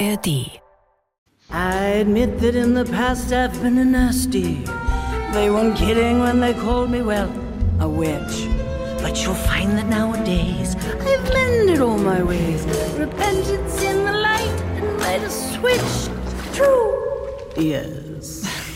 ARD. 0.00 0.60
I 1.50 1.76
admit 2.02 2.40
that 2.40 2.54
in 2.56 2.74
the 2.74 2.84
past 2.84 3.32
I've 3.32 3.60
been 3.62 3.78
a 3.78 3.84
nasty. 3.84 4.64
They 5.32 5.50
weren't 5.50 5.76
kidding 5.76 6.18
when 6.18 6.40
they 6.40 6.54
called 6.54 6.90
me, 6.90 7.02
well, 7.02 7.30
a 7.80 7.88
witch. 7.88 8.48
But 9.02 9.22
you'll 9.22 9.34
find 9.34 9.72
that 9.78 9.86
nowadays 9.86 10.74
I've 10.76 11.32
mended 11.32 11.80
all 11.80 11.98
my 11.98 12.22
ways. 12.22 12.64
Repentance 12.98 13.82
in 13.82 14.04
the 14.04 14.12
light 14.12 14.60
and 14.76 14.98
made 14.98 15.22
a 15.22 15.30
switch. 15.30 16.08
True. 16.54 17.30
Yes. 17.56 18.03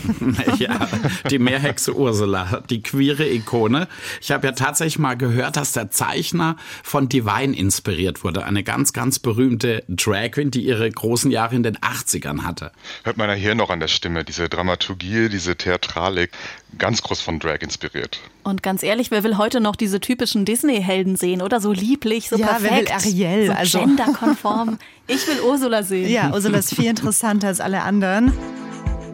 ja, 0.57 0.87
die 1.29 1.39
Meerhexe 1.39 1.95
Ursula, 1.95 2.61
die 2.69 2.81
queere 2.81 3.27
Ikone. 3.27 3.87
Ich 4.21 4.31
habe 4.31 4.47
ja 4.47 4.53
tatsächlich 4.53 4.99
mal 4.99 5.15
gehört, 5.15 5.57
dass 5.57 5.73
der 5.73 5.91
Zeichner 5.91 6.55
von 6.83 7.09
Divine 7.09 7.55
inspiriert 7.55 8.23
wurde. 8.23 8.45
Eine 8.45 8.63
ganz, 8.63 8.93
ganz 8.93 9.19
berühmte 9.19 9.83
Drag 9.87 10.31
Queen, 10.31 10.51
die 10.51 10.65
ihre 10.65 10.89
großen 10.89 11.31
Jahre 11.31 11.55
in 11.55 11.63
den 11.63 11.77
80ern 11.77 12.43
hatte. 12.43 12.71
Hört 13.03 13.17
man 13.17 13.29
ja 13.29 13.35
hier 13.35 13.55
noch 13.55 13.69
an 13.69 13.79
der 13.79 13.87
Stimme, 13.87 14.23
diese 14.23 14.49
Dramaturgie, 14.49 15.29
diese 15.29 15.55
Theatralik, 15.55 16.31
ganz 16.77 17.01
groß 17.01 17.21
von 17.21 17.39
Drag 17.39 17.61
inspiriert. 17.61 18.19
Und 18.43 18.63
ganz 18.63 18.83
ehrlich, 18.83 19.11
wer 19.11 19.23
will 19.23 19.37
heute 19.37 19.59
noch 19.59 19.75
diese 19.75 19.99
typischen 19.99 20.45
Disney-Helden 20.45 21.15
sehen, 21.15 21.41
oder? 21.41 21.59
So 21.59 21.71
lieblich, 21.71 22.29
so 22.29 22.37
ja, 22.37 22.47
perfekt. 22.47 22.89
wer 22.89 23.03
will 23.03 23.27
Ariel? 23.27 23.47
So 23.47 23.53
also. 23.53 23.79
genderkonform. 23.79 24.79
Ich 25.07 25.27
will 25.27 25.41
Ursula 25.41 25.83
sehen. 25.83 26.09
Ja, 26.09 26.31
Ursula 26.31 26.59
ist 26.59 26.75
viel 26.75 26.85
interessanter 26.85 27.47
als 27.47 27.59
alle 27.59 27.81
anderen. 27.81 28.31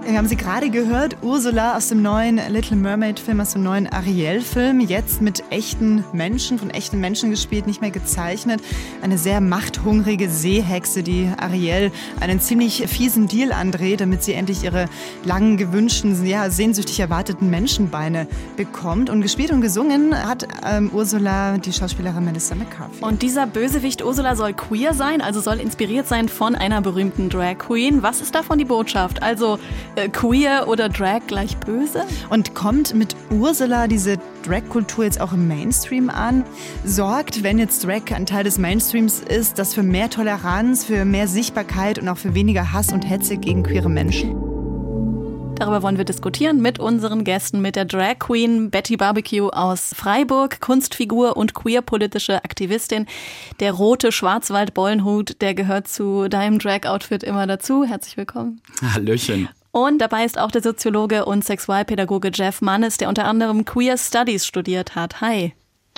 Wir 0.08 0.20
haben 0.20 0.28
sie 0.28 0.36
gerade 0.36 0.70
gehört, 0.70 1.18
Ursula 1.24 1.76
aus 1.76 1.88
dem 1.88 2.04
neuen 2.04 2.40
Little 2.50 2.78
Mermaid-Film, 2.78 3.40
aus 3.40 3.54
dem 3.54 3.64
neuen 3.64 3.88
Ariel-Film, 3.88 4.80
jetzt 4.80 5.20
mit 5.20 5.44
echten 5.50 6.04
Menschen, 6.14 6.60
von 6.60 6.70
echten 6.70 7.00
Menschen 7.00 7.32
gespielt, 7.32 7.66
nicht 7.66 7.82
mehr 7.82 7.90
gezeichnet. 7.90 8.62
Eine 9.02 9.18
sehr 9.18 9.42
machthungrige 9.42 10.30
Seehexe, 10.30 11.02
die 11.02 11.28
Ariel 11.38 11.92
einen 12.20 12.40
ziemlich 12.40 12.88
fiesen 12.88 13.28
Deal 13.28 13.52
andreht, 13.52 14.00
damit 14.00 14.24
sie 14.24 14.34
endlich 14.34 14.64
ihre 14.64 14.86
langen, 15.24 15.58
gewünschten, 15.58 16.24
ja, 16.24 16.52
sehnsüchtig 16.52 17.00
erwarteten 17.00 17.50
Menschenbeine 17.50 18.28
bekommt. 18.58 19.10
Und 19.10 19.24
gespielt 19.24 19.50
und 19.50 19.62
gesungen 19.62 20.16
hat 20.16 20.48
ähm, 20.64 20.92
Ursula 20.94 21.58
die 21.58 21.74
Schauspielerin 21.74 22.24
Melissa 22.24 22.54
McCarthy. 22.54 23.04
Und 23.04 23.24
dieser 23.24 23.48
Bösewicht 23.48 24.06
Ursula 24.06 24.36
soll 24.36 24.54
queer 24.54 24.94
sein, 24.94 25.22
also 25.22 25.42
soll 25.42 25.60
inspiriert 25.60 26.08
sein 26.08 26.30
von 26.30 26.54
einer 26.54 26.82
berühmten 26.82 27.30
Drag 27.30 27.58
Queen. 27.58 28.04
Was 28.04 28.22
ist 28.22 28.36
davon 28.36 28.60
die 28.60 28.66
Botschaft? 28.66 29.24
Also 29.24 29.58
äh, 29.96 30.10
queer 30.10 30.68
oder 30.68 30.90
Drag 30.90 31.22
gleich 31.28 31.58
böse? 31.58 32.06
Und 32.30 32.56
kommt 32.56 32.94
mit 32.94 33.16
Ursula 33.30 33.88
diese 33.88 34.18
Drag-Kultur 34.44 35.06
jetzt 35.06 35.22
auch 35.22 35.34
im 35.34 35.48
Mainstream 35.48 36.10
an? 36.10 36.44
Sorgt, 36.84 37.44
wenn 37.44 37.60
jetzt 37.60 37.86
Drag 37.86 38.12
ein 38.14 38.26
Teil 38.26 38.44
des 38.44 38.58
Mainstreams 38.58 39.20
ist, 39.22 39.60
das 39.60 39.74
für 39.74 39.84
mehr 39.84 40.10
Toleranz, 40.10 40.86
für 40.86 41.06
mehr 41.06 41.28
Sichtbarkeit 41.28 42.00
und 42.00 42.08
auch 42.10 42.18
für 42.18 42.34
weniger 42.34 42.74
Hass 42.74 42.92
und 42.92 43.10
Hetze 43.10 43.38
gegen 43.38 43.64
queere 43.64 43.90
Menschen? 43.90 44.36
Darüber 45.56 45.84
wollen 45.84 45.98
wir 45.98 46.04
diskutieren 46.04 46.62
mit 46.62 46.80
unseren 46.80 47.24
Gästen, 47.24 47.62
mit 47.62 47.78
der 47.78 47.86
Drag 47.86 48.20
Queen 48.20 48.70
Betty 48.70 48.98
Barbecue 48.98 49.50
aus 49.50 49.94
Freiburg, 49.96 50.60
Kunstfigur 50.60 51.38
und 51.38 51.54
queerpolitische 51.54 52.44
Aktivistin. 52.44 53.06
Der 53.62 53.72
rote 53.72 54.12
Schwarzwald-Bollenhut, 54.12 55.42
der 55.42 55.54
gehört 55.54 55.88
zu 55.88 56.28
deinem 56.28 56.60
Drag-Outfit 56.60 57.24
immer 57.24 57.48
dazu. 57.48 57.86
Herzlich 57.86 58.18
willkommen. 58.18 58.62
Hallöchen. 58.82 59.48
Und 59.76 60.00
dabei 60.00 60.24
ist 60.24 60.40
auch 60.40 60.52
der 60.52 60.64
Soziologe 60.64 61.26
und 61.26 61.44
Sexualpädagoge 61.44 62.32
Jeff 62.34 62.62
Mannes, 62.62 62.96
der 62.96 63.10
unter 63.10 63.26
anderem 63.26 63.66
Queer 63.66 63.98
Studies 63.98 64.46
studiert 64.46 64.96
hat. 64.96 65.20
Hi. 65.20 65.54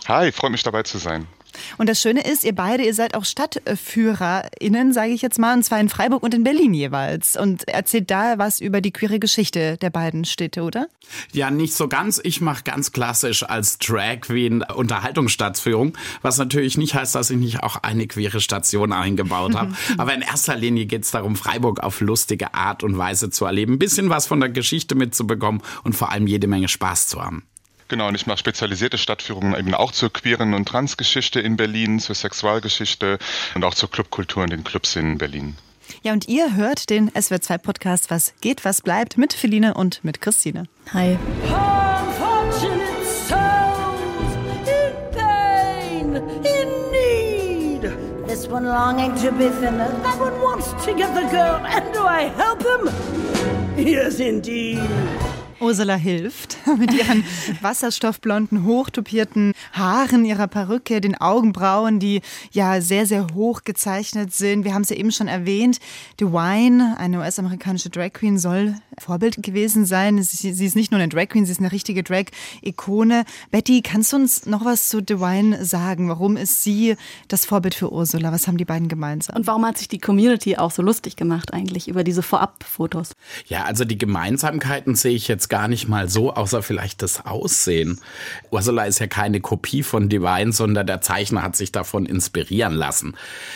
Hi, 0.07 0.31
freut 0.31 0.49
mich 0.49 0.63
dabei 0.63 0.81
zu 0.81 0.97
sein. 0.97 1.27
Und 1.77 1.89
das 1.89 2.01
Schöne 2.01 2.25
ist, 2.25 2.43
ihr 2.43 2.55
beide, 2.55 2.83
ihr 2.83 2.93
seid 2.93 3.15
auch 3.15 3.25
StadtführerInnen, 3.25 4.93
sage 4.93 5.11
ich 5.11 5.21
jetzt 5.21 5.39
mal, 5.39 5.53
und 5.53 5.63
zwar 5.63 5.79
in 5.79 5.89
Freiburg 5.89 6.23
und 6.23 6.33
in 6.33 6.43
Berlin 6.43 6.73
jeweils. 6.73 7.35
Und 7.37 7.67
erzählt 7.67 8.09
da 8.11 8.37
was 8.37 8.59
über 8.59 8.81
die 8.81 8.91
queere 8.91 9.19
Geschichte 9.19 9.77
der 9.77 9.89
beiden 9.89 10.25
Städte, 10.25 10.63
oder? 10.63 10.87
Ja, 11.33 11.51
nicht 11.51 11.73
so 11.73 11.87
ganz. 11.87 12.19
Ich 12.23 12.41
mache 12.41 12.63
ganz 12.63 12.91
klassisch 12.91 13.43
als 13.43 13.77
Drag 13.77 14.21
Queen 14.21 14.63
Unterhaltungsstaatsführung, 14.63 15.97
was 16.21 16.37
natürlich 16.37 16.77
nicht 16.77 16.93
heißt, 16.93 17.15
dass 17.15 17.29
ich 17.29 17.37
nicht 17.37 17.63
auch 17.63 17.77
eine 17.77 18.07
queere 18.07 18.41
Station 18.41 18.93
eingebaut 18.93 19.55
habe. 19.55 19.73
Aber 19.97 20.13
in 20.13 20.21
erster 20.21 20.55
Linie 20.55 20.85
geht 20.85 21.03
es 21.03 21.11
darum, 21.11 21.35
Freiburg 21.35 21.81
auf 21.81 22.01
lustige 22.01 22.53
Art 22.53 22.83
und 22.83 22.97
Weise 22.97 23.29
zu 23.29 23.45
erleben, 23.45 23.73
ein 23.73 23.79
bisschen 23.79 24.09
was 24.09 24.27
von 24.27 24.39
der 24.39 24.49
Geschichte 24.49 24.95
mitzubekommen 24.95 25.61
und 25.83 25.93
vor 25.93 26.11
allem 26.11 26.27
jede 26.27 26.47
Menge 26.47 26.67
Spaß 26.67 27.07
zu 27.07 27.21
haben. 27.21 27.43
Genau, 27.89 28.09
und 28.09 28.15
ich 28.15 28.27
mache 28.27 28.37
spezialisierte 28.37 28.97
Stadtführungen 28.97 29.55
eben 29.57 29.73
auch 29.73 29.91
zur 29.93 30.11
queeren 30.11 30.53
und 30.53 30.67
Transgeschichte 30.67 31.39
in 31.39 31.55
Berlin, 31.55 31.99
zur 31.99 32.15
Sexualgeschichte 32.15 33.17
und 33.55 33.63
auch 33.63 33.73
zur 33.73 33.89
Clubkultur 33.89 34.43
in 34.43 34.49
den 34.49 34.63
Clubs 34.63 34.95
in 34.97 35.17
Berlin. 35.17 35.55
Ja, 36.03 36.11
und 36.11 36.27
ihr 36.27 36.55
hört 36.55 36.89
den 36.89 37.09
SWR2-Podcast 37.11 38.11
Was 38.11 38.33
geht, 38.41 38.65
was 38.65 38.81
bleibt 38.81 39.17
mit 39.17 39.31
Feline 39.33 39.73
und 39.73 40.03
mit 40.03 40.19
Christine. 40.19 40.65
Hi. 40.93 41.17
Unfortunate 41.43 43.05
souls 43.25 44.35
in 44.67 44.93
pain, 45.15 46.15
in 46.43 46.91
need. 46.91 48.27
This 48.27 48.49
one 48.49 48.65
longing 48.65 49.15
to 49.15 49.31
be 49.31 49.49
thinner, 49.61 49.89
that 50.03 50.19
one 50.19 50.33
wants 50.41 50.73
to 50.85 50.93
get 50.93 51.13
the 51.15 51.25
girl, 51.31 51.61
and 51.65 51.93
do 51.93 52.01
I 52.01 52.29
help 52.35 52.61
him? 52.61 52.89
Yes, 53.77 54.19
indeed. 54.19 54.81
Ursula 55.59 55.95
hilft 55.95 56.57
mit 56.77 56.93
ihren 56.93 57.23
wasserstoffblonden, 57.61 58.65
hochtupierten 58.65 59.53
Haaren, 59.73 60.25
ihrer 60.25 60.47
Perücke, 60.47 61.01
den 61.01 61.15
Augenbrauen, 61.15 61.99
die 61.99 62.21
ja 62.51 62.81
sehr, 62.81 63.05
sehr 63.05 63.27
hoch 63.33 63.63
gezeichnet 63.63 64.33
sind. 64.33 64.63
Wir 64.63 64.73
haben 64.73 64.83
sie 64.83 64.95
eben 64.95 65.11
schon 65.11 65.27
erwähnt. 65.27 65.79
Dewine, 66.19 66.95
eine 66.97 67.19
US-amerikanische 67.19 67.89
Drag 67.89 68.13
Queen, 68.13 68.37
soll 68.37 68.75
Vorbild 68.99 69.41
gewesen 69.43 69.85
sein. 69.85 70.21
Sie, 70.21 70.53
sie 70.53 70.65
ist 70.65 70.75
nicht 70.75 70.91
nur 70.91 70.99
eine 70.99 71.09
Drag 71.09 71.29
Queen, 71.29 71.45
sie 71.45 71.51
ist 71.51 71.59
eine 71.59 71.71
richtige 71.71 72.03
Drag-Ikone. 72.03 73.25
Betty, 73.51 73.81
kannst 73.81 74.13
du 74.13 74.17
uns 74.17 74.45
noch 74.45 74.65
was 74.65 74.89
zu 74.89 75.01
Dewine 75.01 75.63
sagen? 75.65 76.09
Warum 76.09 76.37
ist 76.37 76.63
sie 76.63 76.95
das 77.27 77.45
Vorbild 77.45 77.75
für 77.75 77.91
Ursula? 77.91 78.31
Was 78.31 78.47
haben 78.47 78.57
die 78.57 78.65
beiden 78.65 78.87
gemeinsam? 78.87 79.35
Und 79.35 79.47
warum 79.47 79.65
hat 79.65 79.77
sich 79.77 79.87
die 79.87 79.99
Community 79.99 80.57
auch 80.57 80.71
so 80.71 80.81
lustig 80.81 81.15
gemacht 81.15 81.53
eigentlich 81.53 81.87
über 81.87 82.03
diese 82.03 82.23
Vorab-Fotos? 82.23 83.11
Ja, 83.47 83.63
also 83.65 83.85
die 83.85 83.97
Gemeinsamkeiten 83.97 84.95
sehe 84.95 85.15
ich 85.15 85.27
jetzt 85.27 85.46
gar 85.49 85.67
nicht 85.67 85.87
mal 85.87 86.09
so, 86.09 86.33
außer 86.33 86.63
vielleicht 86.63 87.01
das 87.01 87.25
Aussehen. 87.25 87.99
Ursula 88.51 88.85
ist 88.85 88.99
ja 88.99 89.07
keine 89.07 89.41
Kopie 89.41 89.83
von 89.83 90.09
Divine, 90.09 90.51
sondern 90.51 90.87
der 90.87 91.01
Zeichner 91.01 91.43
hat 91.43 91.55
sich 91.55 91.71
davon 91.71 92.05
inspirieren 92.05 92.73
lassen. 92.73 93.15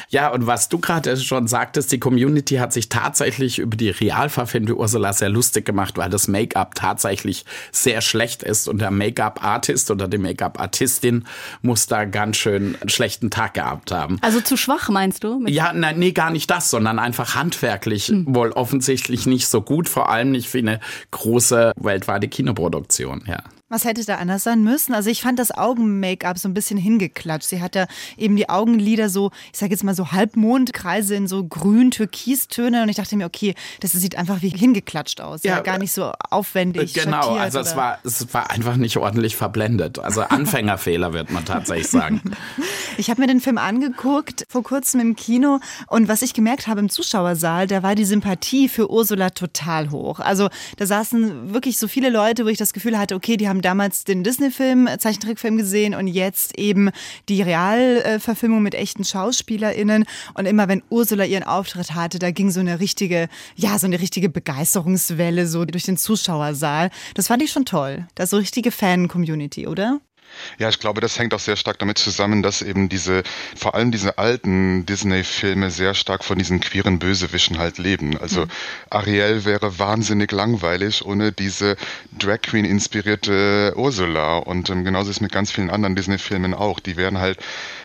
Ja, 0.10 0.30
und 0.30 0.48
was 0.48 0.70
du 0.70 0.80
gerade 0.80 1.18
schon 1.18 1.48
sagtest, 1.48 1.92
die 1.92 2.00
Community 2.00 2.56
hat 2.56 2.74
sich 2.74 2.90
tatsächlich 2.90 3.60
über 3.60 3.78
die 3.78 3.90
Realverfilmte 3.90 4.76
Ursula 4.76 5.14
sehr 5.14 5.30
lustig 5.30 5.66
gemacht, 5.66 5.98
weil 5.98 6.10
das 6.10 6.28
Make-up 6.28 6.76
tatsächlich 6.76 7.46
sehr 7.72 8.02
schlecht 8.02 8.44
ist 8.44 8.68
und 8.68 8.80
der 8.80 8.92
Make-up-Artist 8.92 9.92
oder 9.92 10.08
die 10.08 10.18
Make-up-Artistin 10.18 11.26
muss 11.62 11.88
da 11.88 12.06
ganz 12.06 12.38
schön 12.38 12.76
einen 12.80 12.90
schlechten 12.90 13.30
Tag 13.30 13.54
gehabt 13.56 13.92
haben. 13.92 14.18
Also 14.22 14.42
zu 14.42 14.58
schwach, 14.58 14.90
meinst 14.90 15.24
du? 15.24 15.44
Ja, 15.48 15.74
nein, 15.74 16.00
nee, 16.00 16.12
gar 16.12 16.32
nicht 16.32 16.50
das, 16.50 16.70
sondern 16.70 17.00
einfach 17.00 17.36
handwerklich 17.36 18.12
wohl 18.26 18.52
offensichtlich 18.52 19.26
nicht 19.26 19.48
so 19.48 19.62
gut, 19.62 19.90
vor 19.90 20.10
allem 20.10 20.32
nicht 20.32 20.50
für 20.50 20.60
eine 20.60 20.80
große 21.12 21.74
weltweite 21.84 22.28
Kinoproduktion, 22.28 23.22
ja. 23.28 23.44
Was 23.72 23.86
hätte 23.86 24.04
da 24.04 24.16
anders 24.16 24.44
sein 24.44 24.64
müssen? 24.64 24.94
Also 24.94 25.10
ich 25.10 25.22
fand 25.22 25.40
das 25.40 25.52
Augen-Make-up 25.52 26.38
so 26.38 26.50
ein 26.50 26.54
bisschen 26.54 26.78
hingeklatscht. 26.78 27.48
Sie 27.48 27.62
hat 27.62 27.74
ja 27.76 27.88
eben 28.18 28.36
die 28.36 28.50
Augenlider 28.50 29.08
so, 29.08 29.32
ich 29.54 29.60
sage 29.60 29.72
jetzt 29.72 29.86
mal 29.86 29.96
so 29.96 30.12
Halbmondkreise 30.12 31.16
in 31.16 31.26
so 31.30 31.46
grün-türkistöne 31.46 32.84
und 32.84 32.90
ich 32.90 32.98
dachte 32.98 33.16
mir, 33.16 33.26
okay, 33.26 33.56
das 33.80 33.94
sieht 33.94 34.18
einfach 34.18 34.42
wie 34.42 34.50
hingeklatscht 34.50 35.22
aus. 35.22 35.44
Ja, 35.44 35.56
Ja, 35.56 35.62
gar 35.62 35.78
nicht 35.78 35.94
so 35.94 36.12
aufwendig. 36.30 36.94
Genau, 36.94 37.22
schattiert 37.22 37.40
also 37.40 37.60
es 37.60 37.78
war, 37.78 38.00
es 38.04 38.34
war 38.34 38.52
einfach 38.52 38.76
nicht 38.76 38.98
ordentlich 38.98 39.38
verblendet. 39.38 40.00
Also 40.00 40.20
Anfängerfehler 40.22 41.14
wird 41.14 41.32
man 41.32 41.46
tatsächlich 41.46 41.88
sagen. 41.88 42.22
Ich 42.98 43.10
habe 43.10 43.22
mir 43.22 43.28
den 43.28 43.40
Film 43.40 43.58
angeguckt 43.58 44.46
vor 44.50 44.64
kurzem 44.64 45.00
im 45.00 45.16
Kino 45.16 45.60
und 45.88 46.10
was 46.10 46.22
ich 46.22 46.34
gemerkt 46.34 46.68
habe 46.68 46.82
im 46.82 46.90
Zuschauersaal, 46.90 47.66
da 47.66 47.84
war 47.84 47.96
die 47.96 48.04
Sympathie 48.04 48.68
für 48.68 48.92
Ursula 48.92 49.30
total 49.30 49.92
hoch. 49.92 50.20
Also 50.20 50.50
da 50.78 50.86
saßen 50.86 51.54
wirklich 51.54 51.80
so 51.80 51.88
viele 51.88 52.10
Leute, 52.10 52.44
wo 52.46 52.50
ich 52.50 52.58
das 52.58 52.74
Gefühl 52.74 53.00
hatte, 53.00 53.16
okay, 53.16 53.38
die 53.38 53.48
haben 53.48 53.61
damals 53.62 54.04
den 54.04 54.24
Disney-Film, 54.24 54.88
äh, 54.88 54.98
Zeichentrickfilm 54.98 55.58
gesehen 55.58 55.96
und 55.96 56.08
jetzt 56.08 56.58
eben 56.58 56.90
die 57.30 57.42
Realverfilmung 57.42 58.62
mit 58.62 58.76
echten 58.76 59.04
SchauspielerInnen. 59.04 60.06
Und 60.34 60.46
immer 60.46 60.68
wenn 60.68 60.84
Ursula 60.90 61.26
ihren 61.26 61.44
Auftritt 61.44 61.94
hatte, 61.94 62.20
da 62.20 62.32
ging 62.32 62.52
so 62.52 62.60
eine 62.60 62.80
richtige, 62.80 63.30
ja, 63.56 63.78
so 63.78 63.88
eine 63.88 64.00
richtige 64.00 64.30
Begeisterungswelle 64.30 65.48
so 65.48 65.66
durch 65.66 65.84
den 65.84 65.98
Zuschauersaal. 65.98 66.90
Das 67.14 67.28
fand 67.28 67.44
ich 67.44 67.52
schon 67.52 67.66
toll. 67.66 68.08
Das 68.16 68.32
so 68.32 68.38
richtige 68.38 68.72
Fan-Community, 68.72 69.68
oder? 69.68 70.00
Ja, 70.58 70.70
ich 70.70 70.80
glaube, 70.80 71.02
das 71.02 71.18
hängt 71.18 71.34
auch 71.34 71.40
sehr 71.40 71.56
stark 71.56 71.80
damit 71.80 71.98
zusammen, 71.98 72.44
dass 72.44 72.62
eben 72.62 72.90
diese, 72.90 73.24
vor 73.56 73.76
allem 73.76 73.92
diese 73.92 74.18
alten 74.18 74.86
Disney-Filme 74.86 75.72
sehr 75.72 75.94
stark 75.94 76.24
von 76.24 76.38
diesen 76.38 76.60
queeren 76.60 77.00
Bösewischen 77.00 77.58
halt 77.58 77.78
leben. 77.78 78.18
Also 78.18 78.42
mhm. 78.42 78.50
Ariel 78.90 79.46
wäre 79.46 79.80
wahnsinnig 79.80 80.32
langweilig 80.32 81.06
ohne 81.06 81.32
diese 81.32 81.76
Drag 82.18 82.42
Queen 82.42 82.66
inspirierte 82.66 83.74
Ursula 83.76 84.38
und 84.38 84.70
ähm, 84.70 84.84
genauso 84.84 85.10
ist 85.10 85.18
es 85.18 85.22
mit 85.22 85.32
ganz 85.32 85.52
vielen 85.52 85.70
anderen 85.70 85.96
Disney-Filmen 85.96 86.54
auch. 86.54 86.80
Die 86.80 86.98
wären 86.98 87.20
halt 87.20 87.40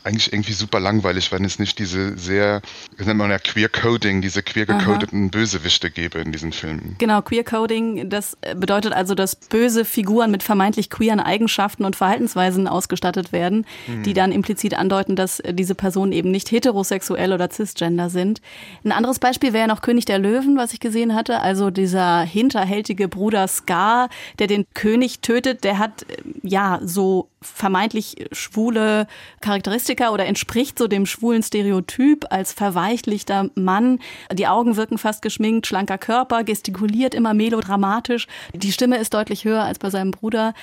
eigentlich 0.04 0.32
irgendwie 0.32 0.52
super 0.52 0.80
langweilig, 0.80 1.32
wenn 1.32 1.44
es 1.44 1.58
nicht 1.58 1.78
diese 1.78 2.16
sehr, 2.16 2.62
wie 2.96 3.04
nennt 3.04 3.18
man 3.18 3.30
ja 3.30 3.38
Queer 3.38 3.68
Coding, 3.68 4.22
diese 4.22 4.42
queer 4.42 4.66
gecodeten 4.66 5.30
Bösewichte 5.30 5.90
gäbe 5.90 6.18
in 6.20 6.32
diesen 6.32 6.52
Filmen. 6.52 6.96
Genau, 6.98 7.22
Queer 7.22 7.44
Coding, 7.44 8.08
das 8.08 8.36
bedeutet 8.54 8.92
also, 8.92 9.14
dass 9.14 9.34
böse 9.36 9.84
Figuren 9.84 10.30
mit 10.30 10.42
vermeintlich 10.42 10.90
queeren 10.90 11.20
Eigenschaften 11.20 11.84
und 11.84 11.96
Verhaltensweisen 11.96 12.35
ausgestattet 12.36 13.32
werden, 13.32 13.66
mhm. 13.86 14.02
die 14.02 14.12
dann 14.12 14.32
implizit 14.32 14.74
andeuten, 14.74 15.16
dass 15.16 15.42
diese 15.50 15.74
Personen 15.74 16.12
eben 16.12 16.30
nicht 16.30 16.50
heterosexuell 16.50 17.32
oder 17.32 17.50
cisgender 17.50 18.10
sind. 18.10 18.40
Ein 18.84 18.92
anderes 18.92 19.18
Beispiel 19.18 19.52
wäre 19.52 19.68
noch 19.68 19.80
König 19.80 20.04
der 20.04 20.18
Löwen, 20.18 20.56
was 20.56 20.72
ich 20.72 20.80
gesehen 20.80 21.14
hatte. 21.14 21.40
Also 21.40 21.70
dieser 21.70 22.22
hinterhältige 22.22 23.08
Bruder 23.08 23.48
Scar, 23.48 24.08
der 24.38 24.46
den 24.46 24.66
König 24.74 25.20
tötet, 25.20 25.64
der 25.64 25.78
hat 25.78 26.06
ja 26.42 26.80
so 26.82 27.28
vermeintlich 27.40 28.16
schwule 28.32 29.06
Charakteristika 29.40 30.10
oder 30.10 30.26
entspricht 30.26 30.78
so 30.78 30.88
dem 30.88 31.06
schwulen 31.06 31.42
Stereotyp 31.42 32.26
als 32.30 32.52
verweichlichter 32.52 33.50
Mann. 33.54 34.00
Die 34.32 34.46
Augen 34.46 34.76
wirken 34.76 34.98
fast 34.98 35.22
geschminkt, 35.22 35.66
schlanker 35.66 35.98
Körper, 35.98 36.44
gestikuliert 36.44 37.14
immer 37.14 37.34
melodramatisch. 37.34 38.26
Die 38.54 38.72
Stimme 38.72 38.98
ist 38.98 39.14
deutlich 39.14 39.44
höher 39.44 39.62
als 39.62 39.78
bei 39.78 39.90
seinem 39.90 40.10
Bruder. 40.10 40.54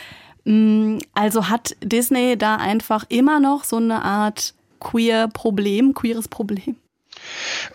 Mm, 0.46 1.00
also 1.14 1.50
hat 1.50 1.76
Disney 1.82 2.38
da 2.38 2.58
einfach 2.58 3.06
immer 3.10 3.40
noch 3.40 3.64
so 3.64 3.78
eine 3.78 4.04
Art 4.04 4.54
queer 4.80 5.28
Problem, 5.28 5.94
queeres 5.94 6.28
Problem? 6.28 6.76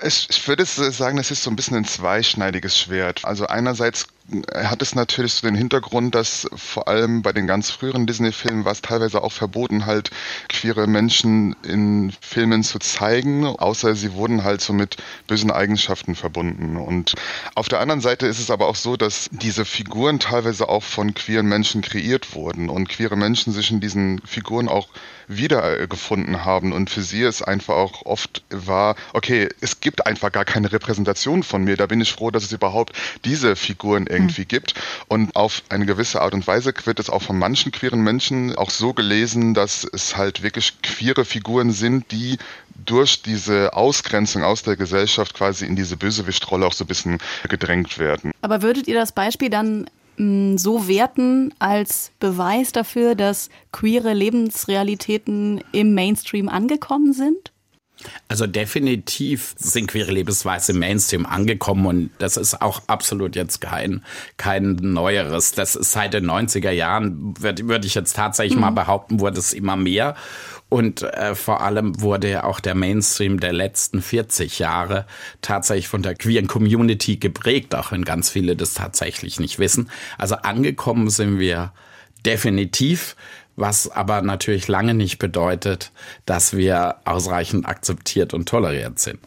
Ich, 0.03 0.47
würde 0.47 0.65
sagen, 0.65 1.19
es 1.19 1.31
ist 1.31 1.43
so 1.43 1.51
ein 1.51 1.57
bisschen 1.57 1.79
ein 1.79 1.85
zweischneidiges 1.85 2.79
Schwert. 2.79 3.25
Also 3.25 3.47
einerseits 3.47 4.07
hat 4.55 4.83
es 4.83 4.95
natürlich 4.95 5.33
so 5.33 5.47
den 5.47 5.57
Hintergrund, 5.57 6.15
dass 6.15 6.49
vor 6.55 6.87
allem 6.87 7.23
bei 7.23 7.33
den 7.33 7.47
ganz 7.47 7.71
früheren 7.71 8.07
Disney-Filmen 8.07 8.65
war 8.65 8.73
es 8.73 8.83
teilweise 8.83 9.23
auch 9.23 9.33
verboten, 9.33 9.87
halt 9.87 10.11
queere 10.49 10.87
Menschen 10.87 11.57
in 11.63 12.13
Filmen 12.21 12.63
zu 12.63 12.79
zeigen, 12.79 13.47
außer 13.47 13.95
sie 13.95 14.13
wurden 14.13 14.45
halt 14.45 14.61
so 14.61 14.75
mit 14.75 14.97
bösen 15.27 15.51
Eigenschaften 15.51 16.15
verbunden. 16.15 16.77
Und 16.77 17.15
auf 17.55 17.69
der 17.69 17.81
anderen 17.81 18.03
Seite 18.03 18.27
ist 18.27 18.39
es 18.39 18.51
aber 18.51 18.69
auch 18.69 18.77
so, 18.77 18.97
dass 18.97 19.31
diese 19.33 19.65
Figuren 19.65 20.19
teilweise 20.19 20.69
auch 20.69 20.83
von 20.83 21.15
queeren 21.15 21.47
Menschen 21.47 21.81
kreiert 21.81 22.35
wurden 22.35 22.69
und 22.69 22.89
queere 22.89 23.17
Menschen 23.17 23.53
sich 23.55 23.71
in 23.71 23.81
diesen 23.81 24.21
Figuren 24.27 24.69
auch 24.69 24.89
wiedergefunden 25.27 26.45
haben. 26.45 26.73
Und 26.73 26.91
für 26.91 27.03
sie 27.03 27.23
es 27.23 27.43
einfach 27.43 27.77
auch 27.77 28.05
oft 28.05 28.43
war, 28.51 28.95
okay, 29.15 29.49
es 29.61 29.81
gibt 29.81 30.07
einfach 30.07 30.33
gar 30.33 30.45
keine 30.45 30.71
Repräsentation 30.71 31.43
von 31.43 31.65
mir. 31.65 31.77
Da 31.77 31.87
bin 31.87 32.01
ich 32.01 32.13
froh, 32.13 32.31
dass 32.31 32.45
es 32.45 32.53
überhaupt 32.53 32.93
diese 33.25 33.57
Figuren 33.57 34.07
irgendwie 34.07 34.18
mhm. 34.25 34.49
gibt. 34.49 34.75
Und 35.09 35.37
auf 35.37 35.63
eine 35.69 35.87
gewisse 35.87 36.21
Art 36.21 36.35
und 36.35 36.47
Weise 36.47 36.73
wird 36.85 37.01
es 37.01 37.11
auch 37.11 37.23
von 37.23 37.39
manchen 37.39 37.73
queeren 37.73 38.01
Menschen 38.01 38.55
auch 38.57 38.71
so 38.71 38.93
gelesen, 38.93 39.55
dass 39.55 39.85
es 39.85 40.17
halt 40.17 40.43
wirklich 40.43 40.81
queere 40.83 41.25
Figuren 41.25 41.71
sind, 41.71 42.11
die 42.13 42.39
durch 42.85 43.23
diese 43.23 43.75
Ausgrenzung 43.75 44.43
aus 44.43 44.63
der 44.63 44.77
Gesellschaft 44.77 45.35
quasi 45.35 45.67
in 45.67 45.77
diese 45.77 45.97
Bösewichtrolle 45.97 46.67
auch 46.67 46.73
so 46.73 46.85
ein 46.85 46.89
bisschen 46.89 47.19
gedrängt 47.49 47.99
werden. 47.99 48.33
Aber 48.41 48.63
würdet 48.63 48.89
ihr 48.89 48.95
das 48.95 49.13
Beispiel 49.13 49.51
dann 49.51 49.91
mm, 50.17 50.57
so 50.57 50.89
werten 50.89 51.55
als 51.59 52.13
Beweis 52.21 52.73
dafür, 52.73 53.15
dass 53.15 53.51
queere 53.73 54.15
Lebensrealitäten 54.15 55.63
im 55.73 55.95
Mainstream 55.95 56.49
angekommen 56.49 57.13
sind? 57.13 57.53
Also 58.29 58.47
definitiv 58.47 59.55
sind 59.59 59.89
queere 59.89 60.13
Lebensweise 60.13 60.73
im 60.73 60.79
Mainstream 60.79 61.27
angekommen 61.27 61.87
und 61.87 62.11
das 62.19 62.37
ist 62.37 62.61
auch 62.61 62.83
absolut 62.87 63.37
jetzt 63.37 63.61
kein, 63.61 64.03
kein 64.37 64.77
Neueres. 64.77 65.53
Das 65.53 65.77
ist 65.77 65.93
seit 65.93 66.15
den 66.15 66.31
90er 66.31 66.71
Jahren, 66.71 67.35
würde 67.41 67.67
würd 67.69 67.85
ich 67.85 67.95
jetzt 67.95 68.15
tatsächlich 68.15 68.57
mhm. 68.57 68.63
mal 68.63 68.71
behaupten, 68.71 69.21
wurde 69.21 69.39
es 69.39 69.53
immer 69.53 69.77
mehr. 69.77 70.15
Und 70.69 71.03
äh, 71.03 71.35
vor 71.35 71.63
allem 71.63 72.01
wurde 72.03 72.45
auch 72.45 72.61
der 72.61 72.75
Mainstream 72.75 73.41
der 73.41 73.55
letzten 73.55 74.03
40 74.03 74.59
Jahre 74.59 75.07
tatsächlich 75.41 75.89
von 75.89 76.03
der 76.03 76.15
queeren 76.15 76.47
Community 76.47 77.17
geprägt, 77.17 77.75
auch 77.75 77.91
wenn 77.93 78.05
ganz 78.05 78.29
viele 78.29 78.55
das 78.55 78.75
tatsächlich 78.75 79.41
nicht 79.41 79.59
wissen. 79.59 79.91
Also 80.19 80.37
angekommen 80.37 81.09
sind 81.09 81.39
wir 81.39 81.73
definitiv 82.27 83.17
was 83.59 83.91
aber 83.91 84.23
natürlich 84.23 84.69
lange 84.69 84.95
nicht 84.95 85.19
bedeutet, 85.19 85.91
dass 86.27 86.57
wir 86.57 86.97
ausreichend 87.05 87.67
akzeptiert 87.67 88.33
und 88.33 88.49
toleriert 88.49 88.99
sind. 88.99 89.19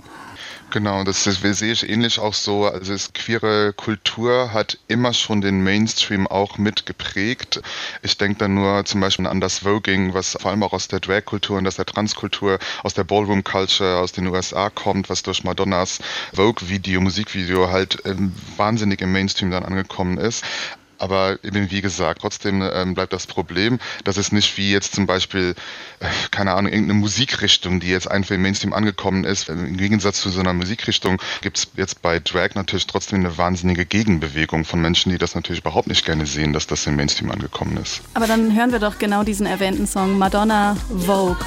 Genau, 0.71 1.03
das, 1.03 1.25
das 1.25 1.41
sehe 1.41 1.73
ich 1.73 1.89
ähnlich 1.89 2.17
auch 2.17 2.33
so. 2.33 2.65
Also 2.65 2.93
es, 2.93 3.11
queere 3.11 3.73
Kultur 3.73 4.53
hat 4.53 4.77
immer 4.87 5.11
schon 5.11 5.41
den 5.41 5.61
Mainstream 5.65 6.27
auch 6.27 6.57
mitgeprägt. 6.57 7.61
Ich 8.03 8.17
denke 8.17 8.37
dann 8.37 8.53
nur 8.53 8.85
zum 8.85 9.01
Beispiel 9.01 9.27
an 9.27 9.41
das 9.41 9.59
Voging, 9.59 10.13
was 10.13 10.37
vor 10.39 10.49
allem 10.49 10.63
auch 10.63 10.71
aus 10.71 10.87
der 10.87 11.01
Drag-Kultur 11.01 11.57
und 11.57 11.67
aus 11.67 11.75
der 11.75 11.85
Transkultur, 11.85 12.57
aus 12.83 12.93
der 12.93 13.03
Ballroom-Culture 13.03 13.97
aus 13.97 14.13
den 14.13 14.27
USA 14.27 14.69
kommt, 14.69 15.09
was 15.09 15.23
durch 15.23 15.43
Madonnas 15.43 15.99
Vogue-Video, 16.33 17.01
Musikvideo 17.01 17.69
halt 17.69 17.97
ähm, 18.05 18.31
wahnsinnig 18.55 19.01
im 19.01 19.11
Mainstream 19.11 19.51
dann 19.51 19.65
angekommen 19.65 20.17
ist. 20.17 20.45
Aber 21.01 21.39
eben 21.43 21.71
wie 21.71 21.81
gesagt, 21.81 22.21
trotzdem 22.21 22.61
ähm, 22.61 22.93
bleibt 22.93 23.11
das 23.11 23.25
Problem, 23.25 23.79
dass 24.03 24.17
es 24.17 24.31
nicht 24.31 24.55
wie 24.57 24.71
jetzt 24.71 24.93
zum 24.93 25.07
Beispiel, 25.07 25.55
äh, 25.99 26.05
keine 26.29 26.53
Ahnung, 26.53 26.71
irgendeine 26.71 26.99
Musikrichtung, 26.99 27.79
die 27.79 27.89
jetzt 27.89 28.09
einfach 28.09 28.35
im 28.35 28.43
Mainstream 28.43 28.71
angekommen 28.71 29.23
ist. 29.23 29.49
Im 29.49 29.77
Gegensatz 29.77 30.21
zu 30.21 30.29
so 30.29 30.41
einer 30.41 30.53
Musikrichtung 30.53 31.19
gibt 31.41 31.57
es 31.57 31.67
jetzt 31.75 32.03
bei 32.03 32.19
Drag 32.19 32.49
natürlich 32.53 32.85
trotzdem 32.85 33.21
eine 33.21 33.35
wahnsinnige 33.35 33.87
Gegenbewegung 33.87 34.63
von 34.63 34.79
Menschen, 34.79 35.11
die 35.11 35.17
das 35.17 35.33
natürlich 35.33 35.61
überhaupt 35.61 35.87
nicht 35.87 36.05
gerne 36.05 36.27
sehen, 36.27 36.53
dass 36.53 36.67
das 36.67 36.85
im 36.85 36.97
Mainstream 36.97 37.31
angekommen 37.31 37.77
ist. 37.77 38.01
Aber 38.13 38.27
dann 38.27 38.55
hören 38.55 38.71
wir 38.71 38.79
doch 38.79 38.99
genau 38.99 39.23
diesen 39.23 39.47
erwähnten 39.47 39.87
Song 39.87 40.19
Madonna 40.19 40.77
Vogue. 40.87 41.37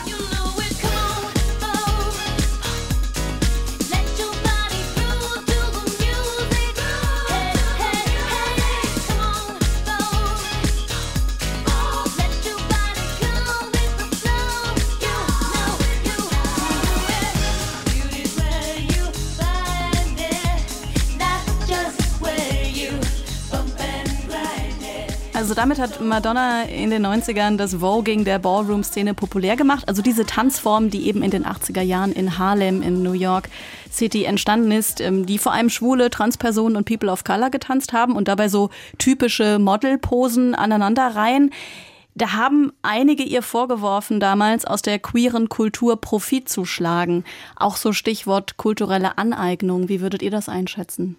Also 25.44 25.52
damit 25.52 25.78
hat 25.78 26.00
Madonna 26.00 26.62
in 26.62 26.88
den 26.88 27.04
90ern 27.04 27.58
das 27.58 27.74
Voging 27.74 28.24
der 28.24 28.38
Ballroom-Szene 28.38 29.12
populär 29.12 29.56
gemacht. 29.56 29.86
Also 29.86 30.00
diese 30.00 30.24
Tanzform, 30.24 30.88
die 30.88 31.06
eben 31.06 31.22
in 31.22 31.30
den 31.30 31.44
80er 31.44 31.82
Jahren 31.82 32.12
in 32.12 32.38
Harlem 32.38 32.80
in 32.80 33.02
New 33.02 33.12
York 33.12 33.50
City 33.92 34.24
entstanden 34.24 34.72
ist, 34.72 35.02
ähm, 35.02 35.26
die 35.26 35.36
vor 35.36 35.52
allem 35.52 35.68
schwule 35.68 36.08
Transpersonen 36.08 36.78
und 36.78 36.86
People 36.86 37.12
of 37.12 37.24
Color 37.24 37.50
getanzt 37.50 37.92
haben 37.92 38.16
und 38.16 38.26
dabei 38.26 38.48
so 38.48 38.70
typische 38.96 39.58
Modelposen 39.58 40.54
aneinanderreihen. 40.54 41.50
Da 42.14 42.32
haben 42.32 42.72
einige 42.80 43.22
ihr 43.22 43.42
vorgeworfen, 43.42 44.20
damals 44.20 44.64
aus 44.64 44.80
der 44.80 44.98
queeren 44.98 45.50
Kultur 45.50 46.00
Profit 46.00 46.48
zu 46.48 46.64
schlagen. 46.64 47.22
Auch 47.54 47.76
so 47.76 47.92
Stichwort 47.92 48.56
kulturelle 48.56 49.18
Aneignung. 49.18 49.90
Wie 49.90 50.00
würdet 50.00 50.22
ihr 50.22 50.30
das 50.30 50.48
einschätzen? 50.48 51.18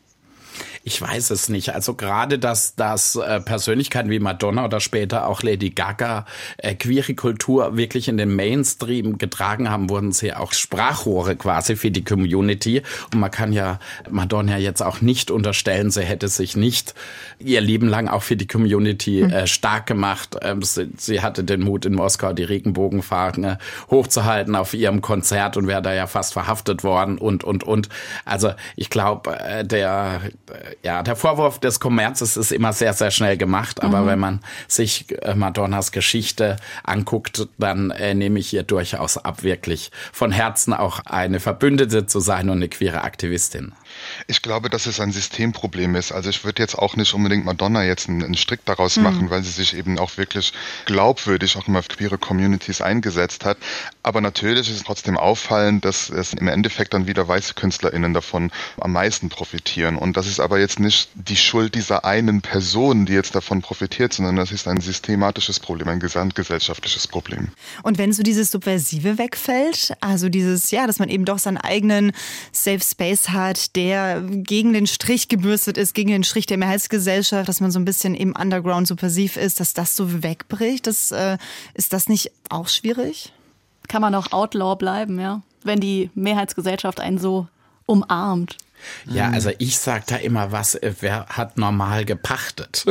Ich 0.84 1.02
weiß 1.02 1.32
es 1.32 1.50
nicht. 1.50 1.74
Also 1.74 1.96
gerade, 1.96 2.40
dass, 2.40 2.76
dass 2.76 3.16
äh, 3.16 3.42
Persönlichkeiten 3.42 4.10
wie 4.10 4.20
Madonna 4.20 4.66
oder 4.66 4.80
später 4.80 5.28
auch 5.28 5.44
Lady 5.44 5.72
Gaga 5.72 6.26
äh, 6.58 6.76
queere 6.76 7.16
Kultur 7.16 7.76
wirklich 7.78 8.08
in 8.08 8.18
den 8.18 8.36
Mainstream 8.36 9.18
getragen 9.18 9.70
haben, 9.70 9.90
wurden 9.90 10.12
sie 10.12 10.34
auch 10.34 10.54
Sprachrohre 10.54 11.36
quasi 11.36 11.76
für 11.76 11.92
die 11.92 12.04
Community. 12.04 12.82
Und 13.14 13.20
man 13.20 13.32
kann 13.32 13.54
ja 13.54 13.80
Madonna 14.10 14.58
jetzt 14.58 14.82
auch 14.82 15.02
nicht 15.02 15.32
unterstellen, 15.32 15.92
sie 15.92 16.04
hätte 16.04 16.28
sich 16.28 16.56
nicht 16.56 16.94
ihr 17.40 17.62
Leben 17.62 17.88
lang 17.88 18.08
auch 18.08 18.24
für 18.24 18.36
die 18.36 18.48
Community 18.48 19.22
hm. 19.22 19.32
äh, 19.32 19.48
stark 19.48 19.88
gemacht. 19.88 20.38
Ähm, 20.42 20.62
sie, 20.62 20.90
sie, 20.98 21.22
hatte 21.22 21.44
den 21.44 21.62
Mut 21.62 21.86
in 21.86 21.94
Moskau, 21.94 22.34
die 22.34 22.44
Regenbogenfahne 22.44 23.58
hochzuhalten 23.90 24.56
auf 24.56 24.74
ihrem 24.74 25.02
Konzert 25.02 25.58
und 25.58 25.68
wäre 25.68 25.82
da 25.82 25.94
ja 25.94 26.08
fast 26.08 26.34
verhaftet 26.34 26.84
worden 26.84 27.18
und, 27.18 27.44
und, 27.44 27.64
und. 27.64 27.90
Also 28.26 28.54
ich 28.76 28.90
glaube, 28.90 29.38
äh, 29.40 29.66
der 29.66 30.22
ja, 30.84 31.04
der 31.04 31.16
Vorwurf 31.16 31.60
des 31.60 31.80
Kommerzes 31.80 32.38
ist 32.38 32.52
immer 32.52 32.74
sehr, 32.74 32.94
sehr 32.94 33.12
schnell 33.12 33.38
gemacht. 33.38 33.84
Aber 33.84 34.02
mhm. 34.02 34.08
wenn 34.08 34.20
man 34.20 34.40
sich 34.68 35.06
äh, 35.22 35.36
Madonnas 35.36 35.92
Geschichte 35.92 36.58
anguckt, 36.84 37.48
dann 37.58 37.92
äh, 37.92 38.14
nehme 38.14 38.40
ich 38.40 38.54
ihr 38.54 38.64
durchaus 38.64 39.18
ab, 39.18 39.44
wirklich 39.44 39.92
von 40.12 40.32
Herzen 40.32 40.74
auch 40.74 41.00
eine 41.06 41.40
Verbündete 41.40 42.06
zu 42.06 42.20
sein 42.20 42.50
und 42.50 42.58
eine 42.58 42.70
queere 42.70 43.04
Aktivistin. 43.04 43.74
Ich 44.28 44.42
glaube, 44.42 44.70
dass 44.70 44.86
es 44.86 45.00
ein 45.00 45.12
Systemproblem 45.12 45.96
ist. 45.96 46.12
Also 46.12 46.30
ich 46.30 46.44
würde 46.44 46.62
jetzt 46.62 46.76
auch 46.76 46.96
nicht 46.96 47.14
unbedingt 47.14 47.46
Madonna 47.46 47.84
jetzt 47.84 48.10
einen, 48.10 48.24
einen 48.24 48.36
Strick 48.36 48.64
daraus 48.66 48.98
mhm. 48.98 49.04
machen, 49.04 49.30
weil 49.30 49.44
sie 49.44 49.52
sich 49.52 49.76
eben 49.76 50.00
auch 50.00 50.18
wirklich 50.18 50.54
glaubwürdig 50.86 51.58
auch 51.58 51.68
immer 51.68 51.84
für 51.84 51.90
queere 51.90 52.18
Communities 52.18 52.82
eingesetzt 52.82 53.46
hat. 53.46 53.58
Aber 54.04 54.22
natürlich 54.22 54.70
ist 54.70 54.78
es 54.78 54.84
trotzdem 54.84 55.18
auffallend, 55.18 55.86
dass 55.86 56.10
es 56.10 56.34
im 56.34 56.48
Endeffekt 56.48 56.94
dann 56.94 57.08
wieder 57.08 57.28
weiße 57.28 57.54
KünstlerInnen 57.54 58.14
davon 58.14 58.52
am 58.80 58.92
meisten 58.92 59.30
profitieren. 59.30 59.98
Und 59.98 60.18
das 60.18 60.28
ist 60.28 60.40
aber 60.40 60.60
jetzt 60.60 60.80
nicht 60.80 61.10
die 61.14 61.38
Schuld 61.38 61.76
dieser 61.76 62.06
einen 62.06 62.42
Person, 62.42 63.06
die 63.06 63.14
jetzt 63.14 63.36
davon 63.36 63.62
profitiert, 63.62 64.14
sondern 64.14 64.36
das 64.36 64.52
ist 64.52 64.68
ein 64.68 64.82
systematisches 64.82 65.60
Problem, 65.60 65.88
ein 65.90 66.00
gesamtgesellschaftliches 66.00 67.08
Problem. 67.08 67.50
Und 67.84 67.98
wenn 67.98 68.14
so 68.14 68.24
dieses 68.24 68.52
Subversive 68.52 69.18
wegfällt, 69.18 69.94
also 70.02 70.30
dieses, 70.30 70.72
ja, 70.72 70.88
dass 70.88 71.00
man 71.00 71.10
eben 71.10 71.26
doch 71.26 71.40
seinen 71.40 71.58
eigenen 71.58 72.12
Safe 72.52 72.82
Space 72.82 73.30
hat, 73.30 73.76
der 73.76 74.05
der 74.06 74.22
gegen 74.22 74.74
den 74.74 74.88
Strich 74.88 75.28
gebürstet 75.28 75.78
ist, 75.78 75.94
gegen 75.94 76.10
den 76.10 76.24
Strich 76.24 76.46
der 76.46 76.58
Mehrheitsgesellschaft, 76.58 77.48
dass 77.48 77.62
man 77.62 77.72
so 77.72 77.80
ein 77.80 77.86
bisschen 77.86 78.16
im 78.16 78.36
Underground 78.36 78.88
subversiv 78.88 79.38
ist, 79.38 79.60
dass 79.60 79.74
das 79.74 79.96
so 79.96 80.24
wegbricht. 80.24 80.88
Das, 80.88 81.12
äh, 81.12 81.38
ist 81.74 81.94
das 81.94 82.10
nicht 82.10 82.32
auch 82.50 82.68
schwierig? 82.68 83.34
Kann 83.88 84.02
man 84.02 84.16
auch 84.16 84.32
Outlaw 84.32 84.76
bleiben, 84.76 85.20
ja, 85.20 85.42
wenn 85.64 85.80
die 85.80 86.10
Mehrheitsgesellschaft 86.16 87.00
einen 87.00 87.18
so 87.18 87.48
umarmt. 87.86 88.58
Ja, 89.06 89.30
also 89.30 89.52
ich 89.58 89.78
sag 89.78 90.08
da 90.08 90.18
immer 90.18 90.52
was, 90.52 90.76
äh, 90.76 90.94
wer 91.00 91.26
hat 91.28 91.58
normal 91.58 92.06
gepachtet? 92.06 92.86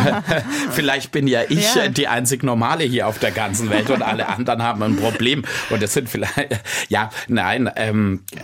vielleicht 0.70 1.12
bin 1.12 1.26
ja 1.26 1.42
ich 1.48 1.74
ja. 1.74 1.88
die 1.88 2.08
einzig 2.08 2.42
Normale 2.42 2.84
hier 2.84 3.06
auf 3.06 3.18
der 3.18 3.30
ganzen 3.30 3.70
Welt 3.70 3.90
und 3.90 4.02
alle 4.02 4.28
anderen 4.28 4.62
haben 4.62 4.82
ein 4.82 4.96
Problem. 4.96 5.44
Und 5.70 5.82
es 5.82 5.92
sind 5.92 6.08
vielleicht, 6.08 6.60
ja, 6.88 7.10
nein, 7.28 7.70
ähm, 7.76 8.24
äh, 8.34 8.40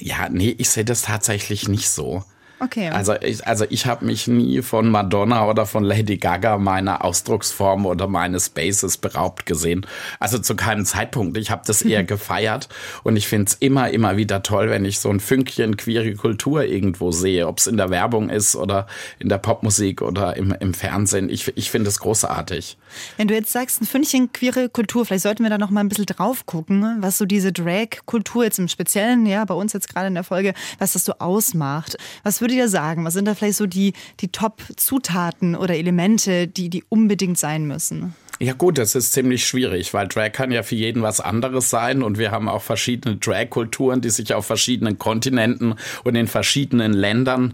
ja, 0.00 0.28
nee, 0.28 0.54
ich 0.58 0.70
sehe 0.70 0.84
das 0.84 1.02
tatsächlich 1.02 1.68
nicht 1.68 1.88
so. 1.88 2.24
Okay. 2.60 2.90
Also 2.90 3.14
ich, 3.20 3.46
also 3.46 3.64
ich 3.70 3.86
habe 3.86 4.04
mich 4.04 4.28
nie 4.28 4.60
von 4.60 4.90
Madonna 4.90 5.48
oder 5.48 5.64
von 5.64 5.82
Lady 5.82 6.18
Gaga 6.18 6.58
meiner 6.58 7.02
Ausdrucksform 7.04 7.86
oder 7.86 8.06
meines 8.06 8.46
Spaces 8.46 8.98
beraubt 8.98 9.46
gesehen. 9.46 9.86
Also 10.18 10.38
zu 10.38 10.54
keinem 10.54 10.84
Zeitpunkt. 10.84 11.38
Ich 11.38 11.50
habe 11.50 11.62
das 11.66 11.80
eher 11.90 12.04
gefeiert 12.04 12.68
und 13.02 13.16
ich 13.16 13.28
finde 13.28 13.46
es 13.46 13.54
immer, 13.54 13.90
immer 13.90 14.18
wieder 14.18 14.42
toll, 14.42 14.68
wenn 14.68 14.84
ich 14.84 15.00
so 15.00 15.08
ein 15.08 15.20
Fünkchen 15.20 15.78
queere 15.78 16.14
Kultur 16.14 16.64
irgendwo 16.64 17.12
sehe, 17.12 17.46
ob 17.46 17.58
es 17.58 17.66
in 17.66 17.78
der 17.78 17.88
Werbung 17.88 18.28
ist 18.28 18.56
oder 18.56 18.86
in 19.18 19.30
der 19.30 19.38
Popmusik 19.38 20.02
oder 20.02 20.36
im, 20.36 20.52
im 20.60 20.74
Fernsehen. 20.74 21.30
Ich, 21.30 21.56
ich 21.56 21.70
finde 21.70 21.88
es 21.88 22.00
großartig. 22.00 22.76
Wenn 23.16 23.28
du 23.28 23.34
jetzt 23.34 23.52
sagst, 23.52 23.80
ein 23.80 23.86
Fünkchen 23.86 24.32
queere 24.32 24.68
Kultur, 24.68 25.06
vielleicht 25.06 25.22
sollten 25.22 25.42
wir 25.42 25.50
da 25.50 25.56
noch 25.56 25.70
mal 25.70 25.80
ein 25.80 25.88
bisschen 25.88 26.06
drauf 26.06 26.44
gucken, 26.44 26.98
was 27.00 27.16
so 27.16 27.24
diese 27.24 27.52
Drag-Kultur 27.52 28.44
jetzt 28.44 28.58
im 28.58 28.68
Speziellen, 28.68 29.24
ja, 29.24 29.44
bei 29.46 29.54
uns 29.54 29.72
jetzt 29.72 29.88
gerade 29.88 30.08
in 30.08 30.14
der 30.14 30.24
Folge, 30.24 30.52
was 30.78 30.92
das 30.92 31.04
so 31.04 31.14
ausmacht. 31.18 31.96
Was 32.22 32.40
würde 32.40 32.49
würdet 32.50 32.64
ihr 32.64 32.68
sagen? 32.68 33.04
Was 33.04 33.14
sind 33.14 33.26
da 33.26 33.34
vielleicht 33.34 33.56
so 33.58 33.66
die, 33.66 33.92
die 34.20 34.28
Top-Zutaten 34.28 35.54
oder 35.54 35.76
Elemente, 35.76 36.48
die, 36.48 36.68
die 36.68 36.84
unbedingt 36.88 37.38
sein 37.38 37.66
müssen? 37.66 38.14
Ja 38.42 38.54
gut, 38.54 38.78
das 38.78 38.94
ist 38.94 39.12
ziemlich 39.12 39.46
schwierig, 39.46 39.92
weil 39.92 40.08
Drag 40.08 40.32
kann 40.32 40.50
ja 40.50 40.62
für 40.62 40.74
jeden 40.74 41.02
was 41.02 41.20
anderes 41.20 41.68
sein 41.68 42.02
und 42.02 42.16
wir 42.16 42.30
haben 42.30 42.48
auch 42.48 42.62
verschiedene 42.62 43.16
Drag-Kulturen, 43.16 44.00
die 44.00 44.08
sich 44.08 44.32
auf 44.32 44.46
verschiedenen 44.46 44.98
Kontinenten 44.98 45.74
und 46.04 46.14
in 46.14 46.26
verschiedenen 46.26 46.94
Ländern 46.94 47.52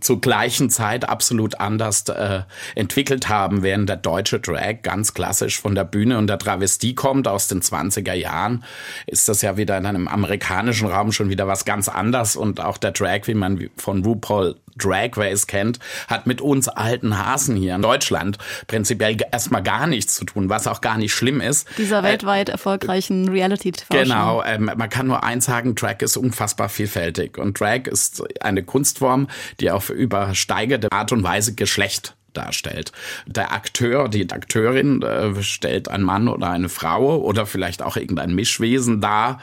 zur 0.00 0.20
gleichen 0.20 0.68
Zeit 0.68 1.08
absolut 1.08 1.58
anders 1.60 2.06
äh, 2.10 2.42
entwickelt 2.74 3.30
haben, 3.30 3.62
während 3.62 3.88
der 3.88 3.96
deutsche 3.96 4.38
Drag 4.38 4.82
ganz 4.82 5.14
klassisch 5.14 5.58
von 5.58 5.74
der 5.74 5.84
Bühne 5.84 6.18
und 6.18 6.26
der 6.26 6.38
Travestie 6.38 6.94
kommt 6.94 7.26
aus 7.26 7.48
den 7.48 7.62
20er 7.62 8.12
Jahren, 8.12 8.64
ist 9.06 9.30
das 9.30 9.40
ja 9.40 9.56
wieder 9.56 9.78
in 9.78 9.86
einem 9.86 10.08
amerikanischen 10.08 10.88
Raum 10.88 11.10
schon 11.10 11.30
wieder 11.30 11.46
was 11.46 11.64
ganz 11.64 11.88
anderes 11.88 12.36
und 12.36 12.60
auch 12.60 12.76
der 12.76 12.90
Drag, 12.90 13.20
wie 13.28 13.34
man 13.34 13.70
von 13.78 14.04
RuPaul 14.04 14.56
Drag 14.78 15.10
Race 15.16 15.46
kennt, 15.46 15.78
hat 16.08 16.26
mit 16.26 16.40
uns 16.40 16.68
alten 16.68 17.18
Hasen 17.18 17.56
hier 17.56 17.74
in 17.74 17.82
Deutschland 17.82 18.38
prinzipiell 18.66 19.16
erstmal 19.32 19.62
gar 19.62 19.86
nichts 19.86 20.14
zu 20.14 20.24
tun, 20.24 20.48
was 20.48 20.66
auch 20.66 20.80
gar 20.80 20.98
nicht 20.98 21.12
schlimm 21.12 21.40
ist. 21.40 21.68
Dieser 21.78 22.00
äh, 22.00 22.04
weltweit 22.04 22.48
erfolgreichen 22.48 23.28
Reality-TV. 23.28 23.86
Genau, 23.90 24.42
ähm, 24.44 24.70
man 24.76 24.88
kann 24.88 25.06
nur 25.06 25.24
eins 25.24 25.46
sagen, 25.46 25.74
Drag 25.74 26.00
ist 26.00 26.16
unfassbar 26.16 26.68
vielfältig 26.68 27.38
und 27.38 27.58
Drag 27.58 27.86
ist 27.86 28.22
eine 28.42 28.62
Kunstform, 28.62 29.28
die 29.60 29.70
auf 29.70 29.90
übersteigerte 29.90 30.90
Art 30.92 31.12
und 31.12 31.22
Weise 31.22 31.54
Geschlecht 31.54 32.17
darstellt. 32.32 32.92
Der 33.26 33.52
Akteur, 33.52 34.08
die 34.08 34.30
Akteurin 34.30 35.02
äh, 35.02 35.42
stellt 35.42 35.88
einen 35.88 36.04
Mann 36.04 36.28
oder 36.28 36.50
eine 36.50 36.68
Frau 36.68 37.18
oder 37.18 37.46
vielleicht 37.46 37.82
auch 37.82 37.96
irgendein 37.96 38.34
Mischwesen 38.34 39.00
dar, 39.00 39.40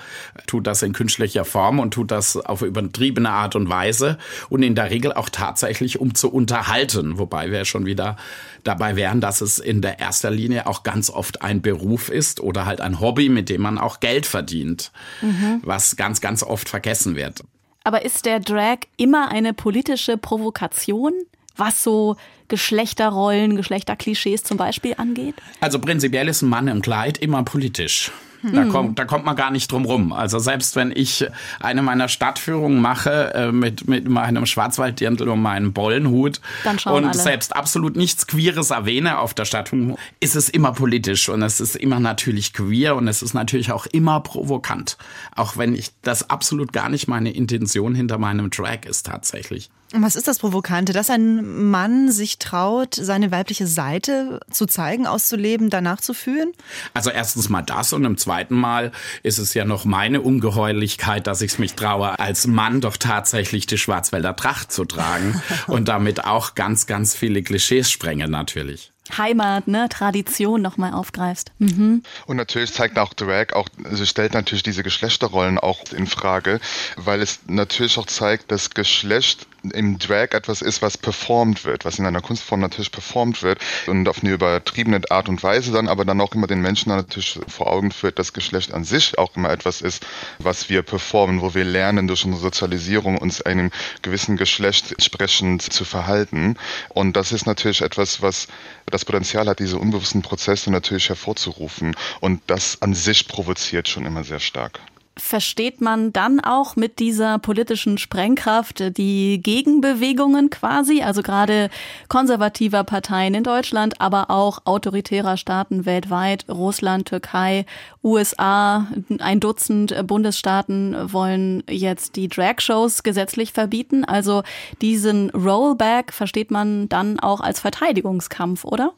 tut 0.47 0.67
das 0.67 0.81
in 0.81 0.93
künstlicher 0.93 1.45
Form 1.45 1.79
und 1.79 1.93
tut 1.93 2.11
das 2.11 2.37
auf 2.37 2.61
übertriebene 2.61 3.29
Art 3.29 3.55
und 3.55 3.69
Weise 3.69 4.17
und 4.49 4.63
in 4.63 4.75
der 4.75 4.89
Regel 4.89 5.13
auch 5.13 5.29
tatsächlich, 5.29 5.99
um 5.99 6.15
zu 6.15 6.31
unterhalten. 6.31 7.17
Wobei 7.17 7.51
wir 7.51 7.65
schon 7.65 7.85
wieder 7.85 8.17
dabei 8.63 8.95
wären, 8.95 9.21
dass 9.21 9.41
es 9.41 9.59
in 9.59 9.81
der 9.81 9.99
erster 9.99 10.31
Linie 10.31 10.67
auch 10.67 10.83
ganz 10.83 11.09
oft 11.09 11.41
ein 11.41 11.61
Beruf 11.61 12.09
ist 12.09 12.39
oder 12.39 12.65
halt 12.65 12.81
ein 12.81 12.99
Hobby, 12.99 13.29
mit 13.29 13.49
dem 13.49 13.61
man 13.61 13.77
auch 13.77 13.99
Geld 13.99 14.25
verdient, 14.25 14.91
mhm. 15.21 15.61
was 15.63 15.95
ganz, 15.95 16.21
ganz 16.21 16.43
oft 16.43 16.69
vergessen 16.69 17.15
wird. 17.15 17.43
Aber 17.83 18.03
ist 18.03 18.25
der 18.25 18.39
Drag 18.39 18.79
immer 18.97 19.29
eine 19.29 19.53
politische 19.53 20.17
Provokation? 20.17 21.13
Was 21.57 21.83
so 21.83 22.15
Geschlechterrollen, 22.47 23.55
Geschlechterklischees 23.55 24.43
zum 24.43 24.57
Beispiel 24.57 24.95
angeht? 24.97 25.35
Also 25.61 25.79
prinzipiell 25.79 26.27
ist 26.27 26.41
ein 26.41 26.49
Mann 26.49 26.67
im 26.67 26.81
Kleid 26.81 27.17
immer 27.17 27.43
politisch. 27.43 28.11
Da, 28.53 28.61
hm. 28.61 28.69
kommt, 28.69 28.99
da 28.99 29.05
kommt 29.05 29.25
man 29.25 29.35
gar 29.35 29.49
nicht 29.49 29.71
drum 29.71 29.85
rum. 29.85 30.13
Also 30.13 30.39
selbst 30.39 30.75
wenn 30.75 30.91
ich 30.91 31.25
eine 31.59 31.81
meiner 31.81 32.07
Stadtführungen 32.07 32.79
mache 32.79 33.33
äh, 33.33 33.51
mit, 33.51 33.87
mit 33.87 34.07
meinem 34.07 34.45
Schwarzwalddirndl 34.45 35.29
und 35.29 35.41
meinem 35.41 35.73
Bollenhut 35.73 36.41
und 36.85 37.05
alle. 37.05 37.13
selbst 37.13 37.55
absolut 37.55 37.95
nichts 37.95 38.27
Queeres 38.27 38.69
erwähne 38.69 39.19
auf 39.19 39.33
der 39.33 39.45
Stadtführung, 39.45 39.97
ist 40.19 40.35
es 40.35 40.49
immer 40.49 40.73
politisch 40.73 41.29
und 41.29 41.41
es 41.41 41.59
ist 41.59 41.75
immer 41.75 41.99
natürlich 41.99 42.53
queer 42.53 42.95
und 42.95 43.07
es 43.07 43.23
ist 43.23 43.33
natürlich 43.33 43.71
auch 43.71 43.87
immer 43.87 44.19
provokant. 44.19 44.97
Auch 45.35 45.57
wenn 45.57 45.73
ich 45.73 45.89
das 46.03 46.29
absolut 46.29 46.71
gar 46.71 46.89
nicht 46.89 47.07
meine 47.07 47.31
Intention 47.31 47.95
hinter 47.95 48.17
meinem 48.17 48.51
Track 48.51 48.85
ist 48.85 49.07
tatsächlich. 49.07 49.69
Was 49.91 50.15
ist 50.15 50.27
das 50.27 50.39
Provokante, 50.39 50.93
dass 50.93 51.09
ein 51.09 51.69
Mann 51.69 52.11
sich 52.11 52.39
traut, 52.39 52.95
seine 52.95 53.31
weibliche 53.31 53.67
Seite 53.67 54.39
zu 54.49 54.65
zeigen, 54.65 55.05
auszuleben, 55.05 55.69
danach 55.69 56.01
zu 56.01 56.13
fühlen? 56.13 56.51
Also 56.93 57.11
erstens 57.11 57.49
mal 57.49 57.61
das 57.61 57.93
und 57.93 58.03
im 58.03 58.17
zweiten 58.17 58.55
Mal 58.55 58.91
ist 59.21 59.37
es 59.37 59.53
ja 59.53 59.63
noch 59.63 59.85
meine 59.85 60.21
Ungeheuerlichkeit, 60.21 61.27
dass 61.27 61.41
ich 61.41 61.53
es 61.53 61.59
mich 61.59 61.75
traue, 61.75 62.19
als 62.19 62.47
Mann 62.47 62.81
doch 62.81 62.97
tatsächlich 62.97 63.67
die 63.67 63.77
Schwarzwälder 63.77 64.35
Tracht 64.35 64.71
zu 64.71 64.85
tragen 64.85 65.41
und 65.67 65.87
damit 65.87 66.25
auch 66.25 66.55
ganz, 66.55 66.87
ganz 66.87 67.15
viele 67.15 67.43
Klischees 67.43 67.91
sprenge 67.91 68.27
natürlich. 68.27 68.91
Heimat, 69.15 69.67
ne, 69.67 69.87
Tradition 69.89 70.61
nochmal 70.61 70.93
aufgreifst. 70.93 71.51
Mhm. 71.59 72.01
Und 72.25 72.37
natürlich 72.37 72.73
zeigt 72.73 72.97
auch 72.97 73.13
Drag 73.13 73.53
auch, 73.53 73.69
also 73.83 74.05
stellt 74.05 74.33
natürlich 74.33 74.63
diese 74.63 74.83
Geschlechterrollen 74.83 75.59
auch 75.59 75.83
in 75.91 76.07
Frage, 76.07 76.59
weil 76.95 77.21
es 77.21 77.41
natürlich 77.47 77.97
auch 77.99 78.07
zeigt, 78.07 78.51
dass 78.51 78.71
Geschlecht 78.71 79.47
im 79.71 79.97
Drag 79.99 80.31
etwas 80.31 80.61
ist, 80.61 80.81
was 80.81 80.97
performt 80.97 81.65
wird, 81.65 81.85
was 81.85 81.99
in 81.99 82.05
einer 82.05 82.21
Kunstform 82.21 82.59
natürlich 82.59 82.91
performt 82.91 83.43
wird 83.43 83.59
und 83.87 84.07
auf 84.07 84.21
eine 84.23 84.33
übertriebene 84.33 85.01
Art 85.09 85.29
und 85.29 85.41
Weise 85.43 85.71
dann 85.71 85.87
aber 85.87 86.05
dann 86.05 86.21
auch 86.21 86.33
immer 86.33 86.47
den 86.47 86.61
Menschen 86.61 86.89
natürlich 86.89 87.39
vor 87.47 87.67
Augen 87.67 87.91
führt, 87.91 88.19
dass 88.19 88.33
Geschlecht 88.33 88.73
an 88.73 88.83
sich 88.83 89.17
auch 89.17 89.35
immer 89.35 89.49
etwas 89.49 89.81
ist, 89.81 90.05
was 90.39 90.69
wir 90.69 90.81
performen, 90.81 91.41
wo 91.41 91.53
wir 91.53 91.65
lernen 91.65 92.07
durch 92.07 92.25
unsere 92.25 92.41
Sozialisierung 92.41 93.17
uns 93.17 93.41
einem 93.41 93.71
gewissen 94.01 94.37
Geschlecht 94.37 94.91
entsprechend 94.91 95.61
zu 95.61 95.85
verhalten. 95.85 96.57
Und 96.89 97.15
das 97.15 97.31
ist 97.31 97.45
natürlich 97.45 97.81
etwas, 97.81 98.21
was 98.21 98.47
das 98.85 99.05
Potenzial 99.05 99.47
hat, 99.47 99.59
diese 99.59 99.77
unbewussten 99.77 100.21
Prozesse 100.21 100.71
natürlich 100.71 101.09
hervorzurufen. 101.09 101.95
Und 102.21 102.41
das 102.47 102.81
an 102.81 102.93
sich 102.93 103.27
provoziert 103.27 103.87
schon 103.87 104.05
immer 104.05 104.23
sehr 104.23 104.39
stark 104.39 104.79
versteht 105.17 105.79
man 105.79 106.11
dann 106.11 106.39
auch 106.41 106.75
mit 106.75 106.99
dieser 106.99 107.39
politischen 107.39 107.97
Sprengkraft 107.97 108.97
die 108.97 109.41
Gegenbewegungen 109.41 110.49
quasi, 110.49 111.01
also 111.01 111.21
gerade 111.21 111.69
konservativer 112.09 112.83
Parteien 112.83 113.33
in 113.33 113.43
Deutschland, 113.43 114.01
aber 114.01 114.29
auch 114.29 114.59
autoritärer 114.65 115.37
Staaten 115.37 115.85
weltweit, 115.85 116.45
Russland, 116.49 117.07
Türkei, 117.07 117.65
USA, 118.03 118.87
ein 119.19 119.39
Dutzend 119.39 119.95
Bundesstaaten 120.05 120.95
wollen 121.13 121.63
jetzt 121.69 122.17
die 122.17 122.27
Drag-Shows 122.27 123.03
gesetzlich 123.03 123.53
verbieten. 123.53 124.03
Also 124.03 124.43
diesen 124.81 125.29
Rollback 125.29 126.11
versteht 126.11 126.51
man 126.51 126.89
dann 126.89 127.19
auch 127.19 127.39
als 127.39 127.61
Verteidigungskampf, 127.61 128.65
oder? 128.65 128.93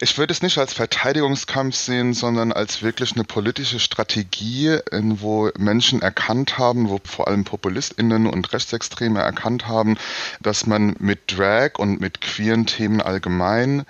Ich 0.00 0.18
würde 0.18 0.32
es 0.32 0.42
nicht 0.42 0.58
als 0.58 0.72
Verteidigungskampf 0.72 1.74
sehen, 1.74 2.14
sondern 2.14 2.52
als 2.52 2.82
wirklich 2.82 3.14
eine 3.14 3.24
politische 3.24 3.78
Strategie, 3.78 4.78
wo 4.92 5.50
Menschen 5.58 6.02
erkannt 6.02 6.58
haben, 6.58 6.88
wo 6.88 7.00
vor 7.04 7.28
allem 7.28 7.44
PopulistInnen 7.44 8.26
und 8.26 8.52
Rechtsextreme 8.52 9.20
erkannt 9.20 9.68
haben, 9.68 9.96
dass 10.40 10.66
man 10.66 10.96
mit 10.98 11.36
Drag 11.36 11.78
und 11.78 12.00
mit 12.00 12.20
queeren 12.20 12.66
Themen 12.66 13.00
allgemein 13.00 13.84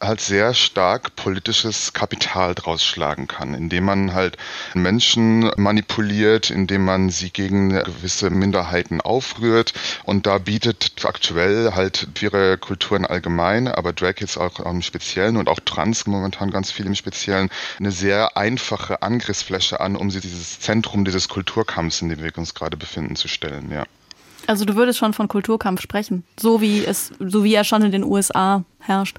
halt 0.00 0.20
sehr 0.20 0.54
stark 0.54 1.14
politisches 1.16 1.92
Kapital 1.92 2.54
draus 2.54 2.84
schlagen 2.84 3.26
kann, 3.26 3.54
indem 3.54 3.84
man 3.84 4.14
halt 4.14 4.36
Menschen 4.74 5.50
manipuliert, 5.56 6.50
indem 6.50 6.84
man 6.84 7.10
sie 7.10 7.30
gegen 7.30 7.70
gewisse 7.70 8.30
Minderheiten 8.30 9.00
aufrührt 9.00 9.74
und 10.04 10.26
da 10.26 10.38
bietet 10.38 10.92
aktuell 11.04 11.72
halt 11.74 12.08
ihre 12.20 12.58
Kulturen 12.58 13.04
allgemein, 13.04 13.68
aber 13.68 13.92
Drag 13.92 14.14
jetzt 14.18 14.38
auch 14.38 14.60
im 14.60 14.82
Speziellen 14.82 15.36
und 15.36 15.48
auch 15.48 15.60
Trans 15.60 16.06
momentan 16.06 16.50
ganz 16.50 16.70
viel 16.70 16.86
im 16.86 16.94
Speziellen, 16.94 17.50
eine 17.78 17.90
sehr 17.90 18.36
einfache 18.36 19.02
Angriffsfläche 19.02 19.80
an, 19.80 19.96
um 19.96 20.10
sie 20.10 20.20
dieses 20.20 20.60
Zentrum 20.60 21.04
dieses 21.04 21.28
Kulturkampfs, 21.28 22.02
in 22.02 22.08
dem 22.08 22.22
wir 22.22 22.36
uns 22.36 22.54
gerade 22.54 22.76
befinden, 22.76 23.16
zu 23.16 23.28
stellen, 23.28 23.70
ja. 23.70 23.84
Also 24.46 24.64
du 24.64 24.74
würdest 24.74 24.98
schon 24.98 25.12
von 25.12 25.28
Kulturkampf 25.28 25.80
sprechen, 25.80 26.24
so 26.38 26.60
wie 26.60 26.84
es, 26.84 27.12
so 27.20 27.44
wie 27.44 27.54
er 27.54 27.64
schon 27.64 27.82
in 27.82 27.92
den 27.92 28.04
USA 28.04 28.64
herrscht. 28.80 29.16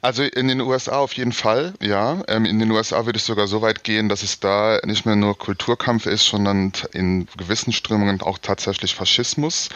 Also 0.00 0.22
in 0.22 0.48
den 0.48 0.60
USA 0.60 0.98
auf 0.98 1.12
jeden 1.14 1.32
Fall, 1.32 1.74
ja. 1.80 2.22
Ähm, 2.28 2.44
in 2.44 2.58
den 2.58 2.70
USA 2.70 3.04
würde 3.06 3.18
es 3.18 3.26
sogar 3.26 3.48
so 3.48 3.62
weit 3.62 3.84
gehen, 3.84 4.08
dass 4.08 4.22
es 4.22 4.40
da 4.40 4.78
nicht 4.84 5.06
mehr 5.06 5.16
nur 5.16 5.36
Kulturkampf 5.36 6.06
ist, 6.06 6.26
sondern 6.26 6.72
in 6.92 7.26
gewissen 7.36 7.72
Strömungen 7.72 8.20
auch 8.20 8.38
tatsächlich 8.38 8.94
Faschismus. 8.94 9.68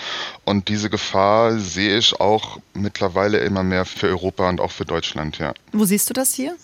Und 0.45 0.69
diese 0.69 0.91
Gefahr 0.91 1.59
sehe 1.59 1.99
ich 1.99 2.21
auch 2.21 2.59
mittlerweile 2.75 3.38
immer 3.38 3.62
mehr 3.62 3.85
für 3.85 4.09
Europa 4.09 4.49
und 4.49 4.61
auch 4.61 4.71
für 4.71 4.85
Deutschland, 4.85 5.38
ja. 5.38 5.55
Wo 5.73 5.85
siehst 5.85 6.09
du 6.09 6.14
das 6.14 6.35
hier? 6.35 6.57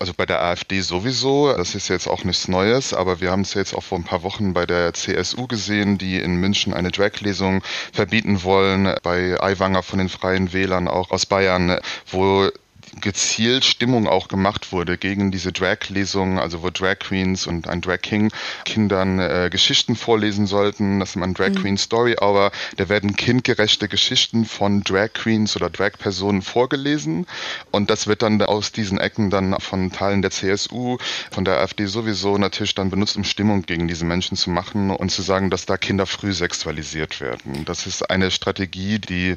Also 0.00 0.12
bei 0.14 0.26
der 0.26 0.42
AfD 0.42 0.80
sowieso, 0.80 1.52
das 1.52 1.74
ist 1.74 1.88
jetzt 1.88 2.08
auch 2.08 2.24
nichts 2.24 2.48
Neues, 2.48 2.92
aber 2.92 3.20
wir 3.20 3.30
haben 3.30 3.42
es 3.42 3.54
jetzt 3.54 3.74
auch 3.74 3.82
vor 3.82 3.98
ein 3.98 4.04
paar 4.04 4.22
Wochen 4.22 4.52
bei 4.52 4.66
der 4.66 4.94
CSU 4.94 5.46
gesehen, 5.46 5.98
die 5.98 6.18
in 6.18 6.36
München 6.36 6.74
eine 6.74 6.90
Drag-Lesung 6.90 7.62
verbieten 7.92 8.42
wollen, 8.42 8.94
bei 9.02 9.40
Aiwanger 9.40 9.82
von 9.82 9.98
den 9.98 10.08
Freien 10.08 10.52
Wählern 10.52 10.88
auch 10.88 11.10
aus 11.10 11.26
Bayern, 11.26 11.78
wo 12.10 12.50
gezielt 13.00 13.64
Stimmung 13.64 14.08
auch 14.08 14.28
gemacht 14.28 14.72
wurde 14.72 14.96
gegen 14.98 15.30
diese 15.30 15.52
Drag-Lesungen, 15.52 16.38
also 16.38 16.62
wo 16.62 16.70
Drag 16.70 16.98
Queens 16.98 17.46
und 17.46 17.68
ein 17.68 17.80
Drag 17.80 18.00
King 18.00 18.30
Kindern 18.64 19.18
äh, 19.18 19.48
Geschichten 19.50 19.96
vorlesen 19.96 20.46
sollten. 20.46 21.00
Das 21.00 21.10
ist 21.10 21.22
ein 21.22 21.34
Drag 21.34 21.50
mhm. 21.50 21.54
Queen 21.56 21.78
Story 21.78 22.16
Hour. 22.20 22.50
Da 22.76 22.88
werden 22.88 23.16
kindgerechte 23.16 23.88
Geschichten 23.88 24.44
von 24.44 24.82
Drag 24.82 25.12
Queens 25.12 25.56
oder 25.56 25.70
Drag 25.70 25.92
Personen 25.98 26.42
vorgelesen 26.42 27.26
und 27.70 27.90
das 27.90 28.06
wird 28.06 28.22
dann 28.22 28.40
aus 28.42 28.72
diesen 28.72 28.98
Ecken 28.98 29.30
dann 29.30 29.58
von 29.60 29.92
Teilen 29.92 30.22
der 30.22 30.30
CSU, 30.30 30.98
von 31.30 31.44
der 31.44 31.58
AfD 31.58 31.86
sowieso 31.86 32.38
natürlich 32.38 32.74
dann 32.74 32.90
benutzt, 32.90 33.16
um 33.16 33.24
Stimmung 33.24 33.62
gegen 33.62 33.88
diese 33.88 34.04
Menschen 34.04 34.36
zu 34.36 34.50
machen 34.50 34.90
und 34.90 35.10
zu 35.10 35.22
sagen, 35.22 35.50
dass 35.50 35.66
da 35.66 35.76
Kinder 35.76 36.06
früh 36.06 36.32
sexualisiert 36.32 37.20
werden. 37.20 37.64
Das 37.64 37.86
ist 37.86 38.10
eine 38.10 38.30
Strategie, 38.30 38.98
die 38.98 39.36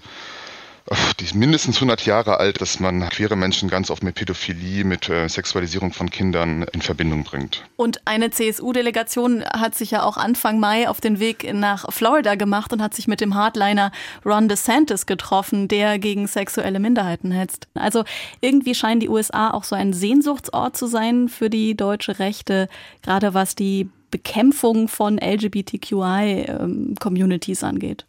die 1.19 1.25
ist 1.25 1.35
mindestens 1.35 1.75
100 1.77 2.05
Jahre 2.05 2.39
alt, 2.39 2.61
dass 2.61 2.79
man 2.79 3.07
queere 3.09 3.35
Menschen 3.35 3.69
ganz 3.69 3.91
oft 3.91 4.01
mit 4.01 4.15
Pädophilie, 4.15 4.83
mit 4.83 5.07
äh, 5.09 5.27
Sexualisierung 5.27 5.93
von 5.93 6.09
Kindern 6.09 6.63
in 6.73 6.81
Verbindung 6.81 7.23
bringt. 7.23 7.63
Und 7.75 8.07
eine 8.07 8.31
CSU-Delegation 8.31 9.43
hat 9.45 9.75
sich 9.75 9.91
ja 9.91 10.01
auch 10.03 10.17
Anfang 10.17 10.59
Mai 10.59 10.89
auf 10.89 10.99
den 10.99 11.19
Weg 11.19 11.53
nach 11.53 11.85
Florida 11.91 12.33
gemacht 12.35 12.73
und 12.73 12.81
hat 12.81 12.95
sich 12.95 13.07
mit 13.07 13.21
dem 13.21 13.35
Hardliner 13.35 13.91
Ron 14.25 14.47
DeSantis 14.47 15.05
getroffen, 15.05 15.67
der 15.67 15.99
gegen 15.99 16.25
sexuelle 16.27 16.79
Minderheiten 16.79 17.29
hetzt. 17.31 17.67
Also 17.75 18.03
irgendwie 18.41 18.73
scheinen 18.73 18.99
die 18.99 19.09
USA 19.09 19.51
auch 19.51 19.63
so 19.63 19.75
ein 19.75 19.93
Sehnsuchtsort 19.93 20.75
zu 20.75 20.87
sein 20.87 21.29
für 21.29 21.51
die 21.51 21.77
deutsche 21.77 22.17
Rechte, 22.19 22.67
gerade 23.03 23.35
was 23.35 23.53
die 23.55 23.89
Bekämpfung 24.09 24.87
von 24.87 25.19
LGBTQI-Communities 25.19 27.61
ähm, 27.61 27.67
angeht. 27.67 28.07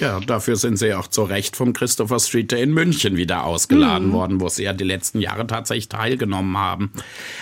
Ja, 0.00 0.18
dafür 0.18 0.56
sind 0.56 0.76
sie 0.76 0.92
auch 0.92 1.06
zu 1.06 1.22
Recht 1.22 1.56
vom 1.56 1.72
Christopher 1.72 2.18
Street 2.18 2.50
Day 2.50 2.62
in 2.62 2.74
München 2.74 3.16
wieder 3.16 3.44
ausgeladen 3.44 4.08
mhm. 4.08 4.12
worden, 4.12 4.40
wo 4.40 4.48
sie 4.48 4.64
ja 4.64 4.72
die 4.72 4.84
letzten 4.84 5.20
Jahre 5.20 5.46
tatsächlich 5.46 5.88
teilgenommen 5.88 6.58
haben. 6.58 6.90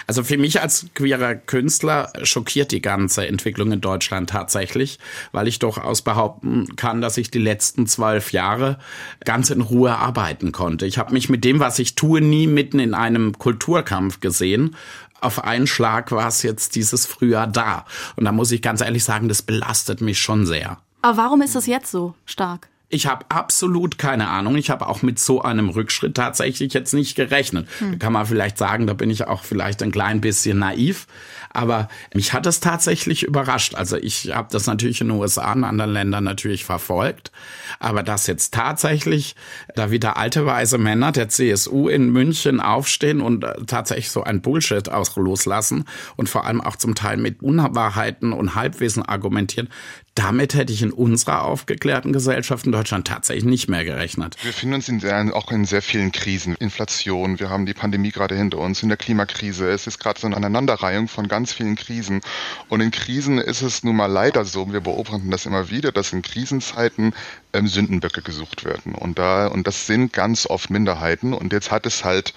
Also 0.07 0.23
für 0.23 0.37
mich 0.37 0.61
als 0.61 0.87
queerer 0.95 1.35
Künstler 1.35 2.13
schockiert 2.23 2.71
die 2.71 2.83
ganze 2.83 3.27
Entwicklung 3.27 3.73
in 3.73 3.81
Deutschland 3.81 4.29
tatsächlich, 4.29 4.99
weil 5.33 5.49
ich 5.49 5.61
durchaus 5.61 6.03
behaupten 6.03 6.77
kann, 6.77 7.01
dass 7.01 7.17
ich 7.17 7.31
die 7.31 7.39
letzten 7.39 7.87
zwölf 7.87 8.33
Jahre 8.33 8.79
ganz 9.25 9.49
in 9.49 9.63
Ruhe 9.63 9.97
arbeiten 9.97 10.53
konnte. 10.53 10.85
Ich 10.85 10.99
habe 10.99 11.15
mich 11.15 11.31
mit 11.31 11.45
dem, 11.45 11.59
was 11.59 11.79
ich 11.79 11.95
tue, 11.95 12.21
nie 12.21 12.47
mitten 12.47 12.81
in 12.81 12.93
einem 12.93 13.39
Kulturkampf 13.39 14.21
gesehen, 14.21 14.77
auf 15.23 15.45
einen 15.45 15.69
Schlag 15.69 16.11
war 16.11 16.29
es 16.29 16.43
jetzt 16.43 16.75
dieses 16.75 17.07
Frühjahr 17.07 17.47
da. 17.47 17.87
Und 18.17 18.25
da 18.25 18.33
muss 18.33 18.51
ich 18.51 18.61
ganz 18.61 18.81
ehrlich 18.81 19.05
sagen, 19.05 19.29
das 19.29 19.41
belastet 19.41 20.01
mich 20.01 20.19
schon 20.19 20.47
sehr. 20.47 20.79
Aber 21.03 21.17
warum 21.17 21.43
ist 21.43 21.55
das 21.55 21.67
jetzt 21.67 21.91
so 21.91 22.15
stark? 22.25 22.69
Ich 22.95 23.07
habe 23.07 23.25
absolut 23.31 23.97
keine 23.97 24.29
Ahnung. 24.29 24.55
Ich 24.57 24.69
habe 24.69 24.87
auch 24.87 25.01
mit 25.01 25.19
so 25.19 25.41
einem 25.41 25.71
Rückschritt 25.71 26.15
tatsächlich 26.15 26.75
jetzt 26.75 26.93
nicht 26.93 27.15
gerechnet. 27.15 27.67
Hm. 27.79 27.93
Da 27.93 27.97
kann 27.97 28.13
man 28.13 28.27
vielleicht 28.27 28.59
sagen, 28.59 28.87
da 28.87 28.93
bin 28.93 29.09
ich 29.09 29.27
auch 29.27 29.45
vielleicht 29.45 29.83
ein 29.83 29.91
klein 29.91 30.21
bisschen 30.21 30.59
naiv. 30.59 31.07
Aber 31.55 31.89
mich 32.15 32.35
hat 32.35 32.47
es 32.47 32.61
tatsächlich 32.61 33.23
überrascht. 33.23 33.75
Also 33.75 33.97
ich 33.97 34.35
habe 34.35 34.49
das 34.51 34.67
natürlich 34.67 35.01
in 35.01 35.09
den 35.09 35.19
USA 35.19 35.53
und 35.53 35.65
anderen 35.65 35.93
Ländern 35.93 36.25
natürlich 36.25 36.67
verfolgt. 36.67 37.33
Aber 37.79 38.03
dass 38.03 38.27
jetzt 38.27 38.53
tatsächlich 38.53 39.37
da 39.75 39.91
wieder 39.91 40.19
alte 40.19 40.45
weise 40.45 40.77
Männer 40.77 41.13
der 41.13 41.31
CSU 41.31 41.89
in 41.89 42.11
München 42.11 42.61
aufstehen 42.61 43.23
und 43.23 43.45
äh, 43.45 43.55
tatsächlich 43.67 44.11
so 44.11 44.23
ein 44.23 44.43
Bullshit 44.43 44.91
aus 44.91 45.17
loslassen 45.17 45.85
und 46.17 46.29
vor 46.29 46.47
allem 46.47 46.61
auch 46.61 46.77
zum 46.77 46.95
Teil 46.95 47.17
mit 47.17 47.43
Unwahrheiten 47.43 48.35
und 48.35 48.55
Halbwissen 48.55 49.03
argumentieren, 49.03 49.69
damit 50.15 50.55
hätte 50.55 50.73
ich 50.73 50.83
in 50.83 50.93
unserer 50.93 51.43
aufgeklärten 51.43 52.13
Gesellschaft 52.13 52.67
in 52.67 52.73
Deutschland 52.73 53.07
tatsächlich 53.07 53.45
nicht 53.45 53.69
mehr 53.69 53.85
gerechnet. 53.85 54.37
Wir 54.43 54.53
finden 54.53 54.75
uns 54.75 54.89
in 54.89 55.01
sehr, 55.01 55.35
auch 55.35 55.51
in 55.51 55.65
sehr 55.65 55.81
vielen 55.81 56.13
Krisen. 56.13 56.55
Inflation, 56.57 57.41
wir 57.41 57.49
haben 57.49 57.65
die 57.65 57.73
Pandemie 57.73 58.11
gerade 58.11 58.37
hinter 58.37 58.59
uns, 58.59 58.83
in 58.83 58.89
der 58.89 58.99
Klimakrise. 58.99 59.71
Es 59.71 59.87
ist 59.87 59.99
gerade 59.99 60.21
so 60.21 60.27
eine 60.27 60.37
Aneinanderreihung 60.37 61.09
von 61.09 61.29
ganz 61.29 61.53
vielen 61.53 61.77
Krisen. 61.77 62.21
Und 62.69 62.83
in 62.83 62.91
Krisen 62.91 63.39
ist 63.39 63.63
es 63.63 63.85
nun 63.85 63.97
mal 63.97 64.07
leider 64.07 64.45
so, 64.45 64.71
wir 64.71 64.81
beobachten 64.81 65.31
das 65.31 65.47
immer 65.47 65.71
wieder, 65.71 65.93
dass 65.93 66.13
in 66.13 66.21
Krisenzeiten 66.21 67.15
ähm, 67.55 67.67
Sündenböcke 67.67 68.21
gesucht 68.21 68.65
werden. 68.65 68.95
Und 68.95 69.19
da, 69.19 69.47
und 69.47 69.67
das 69.67 69.87
sind 69.87 70.13
ganz 70.13 70.47
oft 70.47 70.69
Minderheiten. 70.69 71.33
Und 71.33 71.53
jetzt 71.55 71.71
hat 71.71 71.87
es 71.87 72.05
halt 72.05 72.35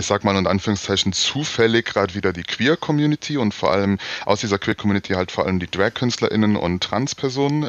ich 0.00 0.06
sag 0.06 0.24
mal 0.24 0.36
in 0.36 0.46
Anführungszeichen 0.46 1.12
zufällig 1.12 1.86
gerade 1.86 2.14
wieder 2.14 2.32
die 2.32 2.42
Queer-Community 2.42 3.36
und 3.36 3.54
vor 3.54 3.70
allem 3.70 3.98
aus 4.24 4.40
dieser 4.40 4.58
Queer-Community 4.58 5.12
halt 5.12 5.30
vor 5.30 5.46
allem 5.46 5.60
die 5.60 5.70
Drag-KünstlerInnen 5.70 6.56
und 6.56 6.82
Trans-Personen 6.82 7.64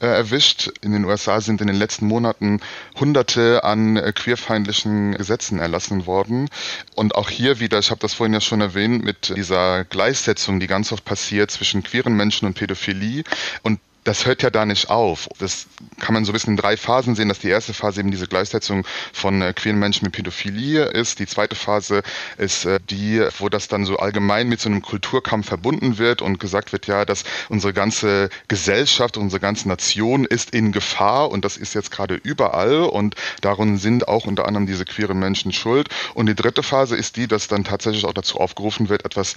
äh, 0.00 0.06
erwischt. 0.06 0.70
In 0.80 0.92
den 0.92 1.04
USA 1.04 1.40
sind 1.40 1.60
in 1.60 1.66
den 1.66 1.76
letzten 1.76 2.06
Monaten 2.06 2.60
hunderte 2.98 3.64
an 3.64 3.96
äh, 3.96 4.12
queerfeindlichen 4.12 5.12
Gesetzen 5.12 5.58
erlassen 5.58 6.06
worden. 6.06 6.48
Und 6.94 7.14
auch 7.16 7.28
hier 7.28 7.60
wieder, 7.60 7.78
ich 7.80 7.90
habe 7.90 8.00
das 8.00 8.14
vorhin 8.14 8.34
ja 8.34 8.40
schon 8.40 8.60
erwähnt, 8.60 9.04
mit 9.04 9.34
dieser 9.36 9.84
Gleichsetzung, 9.84 10.60
die 10.60 10.68
ganz 10.68 10.92
oft 10.92 11.04
passiert 11.04 11.50
zwischen 11.50 11.82
queeren 11.82 12.14
Menschen 12.14 12.46
und 12.46 12.54
Pädophilie. 12.54 13.24
Und 13.62 13.80
das 14.04 14.26
hört 14.26 14.42
ja 14.42 14.50
da 14.50 14.66
nicht 14.66 14.90
auf. 14.90 15.28
Das 15.38 15.66
kann 16.00 16.14
man 16.14 16.24
so 16.24 16.32
ein 16.32 16.34
bisschen 16.34 16.54
in 16.54 16.56
drei 16.56 16.76
Phasen 16.76 17.14
sehen, 17.14 17.28
dass 17.28 17.38
die 17.38 17.48
erste 17.48 17.72
Phase 17.72 18.00
eben 18.00 18.10
diese 18.10 18.26
Gleichsetzung 18.26 18.84
von 19.12 19.42
äh, 19.42 19.52
queeren 19.52 19.78
Menschen 19.78 20.04
mit 20.06 20.14
Pädophilie 20.14 20.84
ist. 20.84 21.18
Die 21.18 21.26
zweite 21.26 21.54
Phase 21.54 22.02
ist 22.36 22.64
äh, 22.64 22.80
die, 22.90 23.24
wo 23.38 23.48
das 23.48 23.68
dann 23.68 23.84
so 23.84 23.98
allgemein 23.98 24.48
mit 24.48 24.60
so 24.60 24.68
einem 24.68 24.82
Kulturkampf 24.82 25.46
verbunden 25.48 25.98
wird 25.98 26.20
und 26.20 26.40
gesagt 26.40 26.72
wird, 26.72 26.86
ja, 26.86 27.04
dass 27.04 27.24
unsere 27.48 27.72
ganze 27.72 28.28
Gesellschaft, 28.48 29.16
unsere 29.16 29.40
ganze 29.40 29.68
Nation 29.68 30.24
ist 30.24 30.50
in 30.50 30.72
Gefahr 30.72 31.30
und 31.30 31.44
das 31.44 31.56
ist 31.56 31.74
jetzt 31.74 31.90
gerade 31.90 32.14
überall 32.14 32.80
und 32.80 33.14
darum 33.40 33.78
sind 33.78 34.08
auch 34.08 34.26
unter 34.26 34.46
anderem 34.46 34.66
diese 34.66 34.84
queeren 34.84 35.18
Menschen 35.18 35.52
schuld. 35.52 35.88
Und 36.14 36.26
die 36.26 36.34
dritte 36.34 36.62
Phase 36.62 36.96
ist 36.96 37.16
die, 37.16 37.28
dass 37.28 37.46
dann 37.46 37.64
tatsächlich 37.64 38.04
auch 38.04 38.14
dazu 38.14 38.38
aufgerufen 38.38 38.88
wird, 38.88 39.04
etwas 39.04 39.36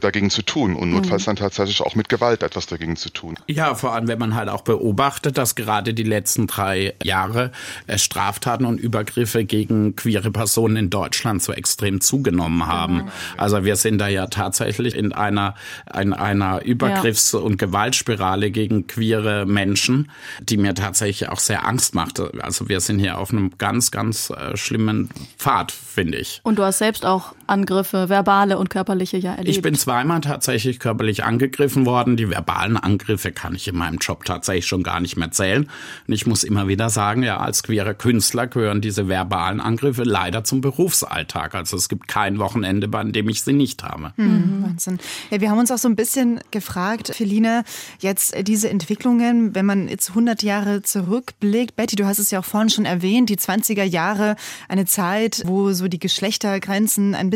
dagegen 0.00 0.30
zu 0.30 0.42
tun 0.42 0.74
und 0.74 0.90
notfalls 0.90 1.22
mhm. 1.22 1.26
dann 1.26 1.36
tatsächlich 1.36 1.80
auch 1.80 1.94
mit 1.94 2.08
Gewalt 2.08 2.42
etwas 2.42 2.66
dagegen 2.66 2.96
zu 2.96 3.10
tun. 3.10 3.36
Ja, 3.46 3.74
vor 3.74 3.92
allem, 3.92 4.08
wenn 4.08 4.18
man 4.18 4.34
halt 4.34 4.48
auch 4.48 4.62
beobachtet, 4.62 5.38
dass 5.38 5.54
gerade 5.54 5.94
die 5.94 6.02
letzten 6.02 6.46
drei 6.46 6.94
Jahre 7.02 7.52
äh, 7.86 7.98
Straftaten 7.98 8.64
und 8.64 8.78
Übergriffe 8.78 9.44
gegen 9.44 9.96
queere 9.96 10.30
Personen 10.30 10.76
in 10.76 10.90
Deutschland 10.90 11.42
so 11.42 11.52
extrem 11.52 12.00
zugenommen 12.00 12.66
haben. 12.66 12.96
Mhm. 12.96 13.08
Also 13.36 13.64
wir 13.64 13.76
sind 13.76 13.98
da 13.98 14.08
ja 14.08 14.26
tatsächlich 14.26 14.94
in 14.94 15.12
einer, 15.12 15.54
in 15.98 16.12
einer 16.12 16.62
Übergriffs- 16.62 17.34
und 17.34 17.58
Gewaltspirale 17.58 18.50
gegen 18.50 18.86
queere 18.86 19.46
Menschen, 19.46 20.10
die 20.40 20.56
mir 20.56 20.74
tatsächlich 20.74 21.28
auch 21.28 21.38
sehr 21.38 21.66
Angst 21.66 21.94
machte. 21.94 22.32
Also 22.40 22.68
wir 22.68 22.80
sind 22.80 22.98
hier 22.98 23.18
auf 23.18 23.30
einem 23.30 23.56
ganz, 23.58 23.90
ganz 23.90 24.30
äh, 24.30 24.56
schlimmen 24.56 25.10
Pfad, 25.38 25.72
finde 25.72 26.18
ich. 26.18 26.40
Und 26.42 26.58
du 26.58 26.64
hast 26.64 26.78
selbst 26.78 27.04
auch 27.04 27.35
Angriffe, 27.46 28.08
verbale 28.08 28.58
und 28.58 28.70
körperliche 28.70 29.16
ja 29.16 29.32
erlebt. 29.32 29.48
Ich 29.48 29.62
bin 29.62 29.74
zweimal 29.74 30.20
tatsächlich 30.20 30.78
körperlich 30.78 31.24
angegriffen 31.24 31.86
worden. 31.86 32.16
Die 32.16 32.28
verbalen 32.28 32.76
Angriffe 32.76 33.32
kann 33.32 33.54
ich 33.54 33.68
in 33.68 33.76
meinem 33.76 33.98
Job 33.98 34.24
tatsächlich 34.24 34.66
schon 34.66 34.82
gar 34.82 35.00
nicht 35.00 35.16
mehr 35.16 35.30
zählen. 35.30 35.68
Und 36.06 36.14
ich 36.14 36.26
muss 36.26 36.44
immer 36.44 36.68
wieder 36.68 36.90
sagen, 36.90 37.22
ja, 37.22 37.38
als 37.38 37.62
queerer 37.62 37.94
Künstler 37.94 38.46
gehören 38.46 38.80
diese 38.80 39.08
verbalen 39.08 39.60
Angriffe 39.60 40.02
leider 40.02 40.44
zum 40.44 40.60
Berufsalltag. 40.60 41.54
Also 41.54 41.76
es 41.76 41.88
gibt 41.88 42.08
kein 42.08 42.38
Wochenende, 42.38 42.88
bei 42.88 43.04
dem 43.04 43.28
ich 43.28 43.42
sie 43.42 43.52
nicht 43.52 43.84
habe. 43.84 44.12
Mhm, 44.16 44.64
Wahnsinn. 44.64 44.98
Ja, 45.30 45.40
wir 45.40 45.50
haben 45.50 45.58
uns 45.58 45.70
auch 45.70 45.78
so 45.78 45.88
ein 45.88 45.96
bisschen 45.96 46.40
gefragt, 46.50 47.14
Feline, 47.14 47.64
jetzt 48.00 48.34
diese 48.46 48.68
Entwicklungen, 48.68 49.54
wenn 49.54 49.66
man 49.66 49.88
jetzt 49.88 50.10
100 50.10 50.42
Jahre 50.42 50.82
zurückblickt. 50.82 51.76
Betty, 51.76 51.96
du 51.96 52.06
hast 52.06 52.18
es 52.18 52.30
ja 52.30 52.40
auch 52.40 52.44
vorhin 52.44 52.70
schon 52.70 52.84
erwähnt, 52.84 53.30
die 53.30 53.36
20er 53.36 53.84
Jahre, 53.84 54.36
eine 54.68 54.84
Zeit, 54.84 55.42
wo 55.46 55.72
so 55.72 55.88
die 55.88 55.98
Geschlechtergrenzen 55.98 57.14
ein 57.14 57.30
bisschen 57.30 57.35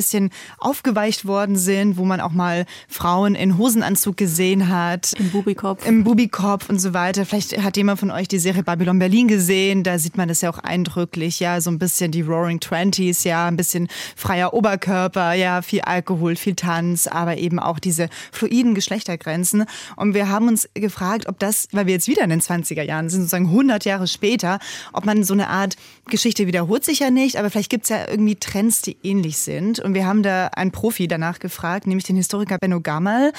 aufgeweicht 0.59 1.25
worden 1.27 1.57
sind, 1.57 1.97
wo 1.97 2.05
man 2.05 2.21
auch 2.21 2.33
mal 2.33 2.67
Frauen 2.89 3.35
in 3.35 3.59
Hosenanzug 3.59 4.17
gesehen 4.17 4.69
hat. 4.69 5.13
Im 5.19 5.31
Bubikopf. 5.31 5.87
Im 5.87 6.05
Bubikopf 6.05 6.69
und 6.69 6.79
so 6.79 6.95
weiter. 6.95 7.27
Vielleicht 7.27 7.63
hat 7.63 7.77
jemand 7.77 8.01
von 8.01 8.11
euch 8.11 8.29
die 8.29 8.39
Serie 8.39 8.63
Babylon 8.63 8.99
Berlin 8.99 9.29
gesehen. 9.29 9.83
Da 9.83 9.99
sieht 9.99 10.17
man 10.17 10.29
das 10.29 10.41
ja 10.41 10.51
auch 10.51 10.59
eindrücklich. 10.59 11.41
Ja, 11.41 11.61
so 11.61 11.71
ein 11.71 11.79
bisschen 11.79 12.11
die 12.11 12.23
Roaring 12.23 12.61
Twenties, 12.61 13.25
ja, 13.25 13.47
ein 13.47 13.57
bisschen 13.57 13.89
freier 14.17 14.55
Oberkörper, 14.55 15.33
ja, 15.35 15.63
viel 15.63 15.81
Alkohol, 15.83 16.37
viel 16.37 16.55
Tanz, 16.55 17.07
aber 17.07 17.39
eben 17.39 17.59
auch 17.59 17.79
diese 17.79 18.09
fluiden 18.33 18.75
Geschlechtergrenzen. 18.75 19.65
Und 19.97 20.15
wir 20.15 20.29
haben 20.29 20.49
uns 20.49 20.69
gefragt, 20.75 21.29
ob 21.29 21.39
das, 21.39 21.69
weil 21.73 21.87
wir 21.87 21.95
jetzt 21.95 22.09
wieder 22.09 22.23
in 22.23 22.31
den 22.31 22.41
20er 22.41 22.83
Jahren 22.83 23.09
sind, 23.09 23.21
sozusagen 23.21 23.47
100 23.47 23.85
Jahre 23.85 24.07
später, 24.07 24.59
ob 24.93 25.05
man 25.05 25.25
so 25.25 25.35
eine 25.35 25.49
Art 25.49 25.77
Geschichte 26.09 26.47
wiederholt 26.47 26.85
sich 26.85 26.99
ja 26.99 27.11
nicht, 27.11 27.37
aber 27.37 27.51
vielleicht 27.51 27.71
gibt 27.71 27.85
es 27.85 27.91
ja 27.91 28.09
irgendwie 28.09 28.37
Trends, 28.37 28.83
die 28.83 28.97
ähnlich 29.03 29.39
sind. 29.39 29.81
Und 29.81 29.90
wir 29.95 30.07
haben 30.07 30.23
da 30.23 30.49
einen 30.49 30.73
Profi 30.73 31.09
danach 31.09 31.39
gefragt, 31.39 31.87
nämlich 31.87 32.05
den 32.05 32.17
Historiker 32.17 32.59
Benno 32.59 32.81
Gammal. 32.81 33.33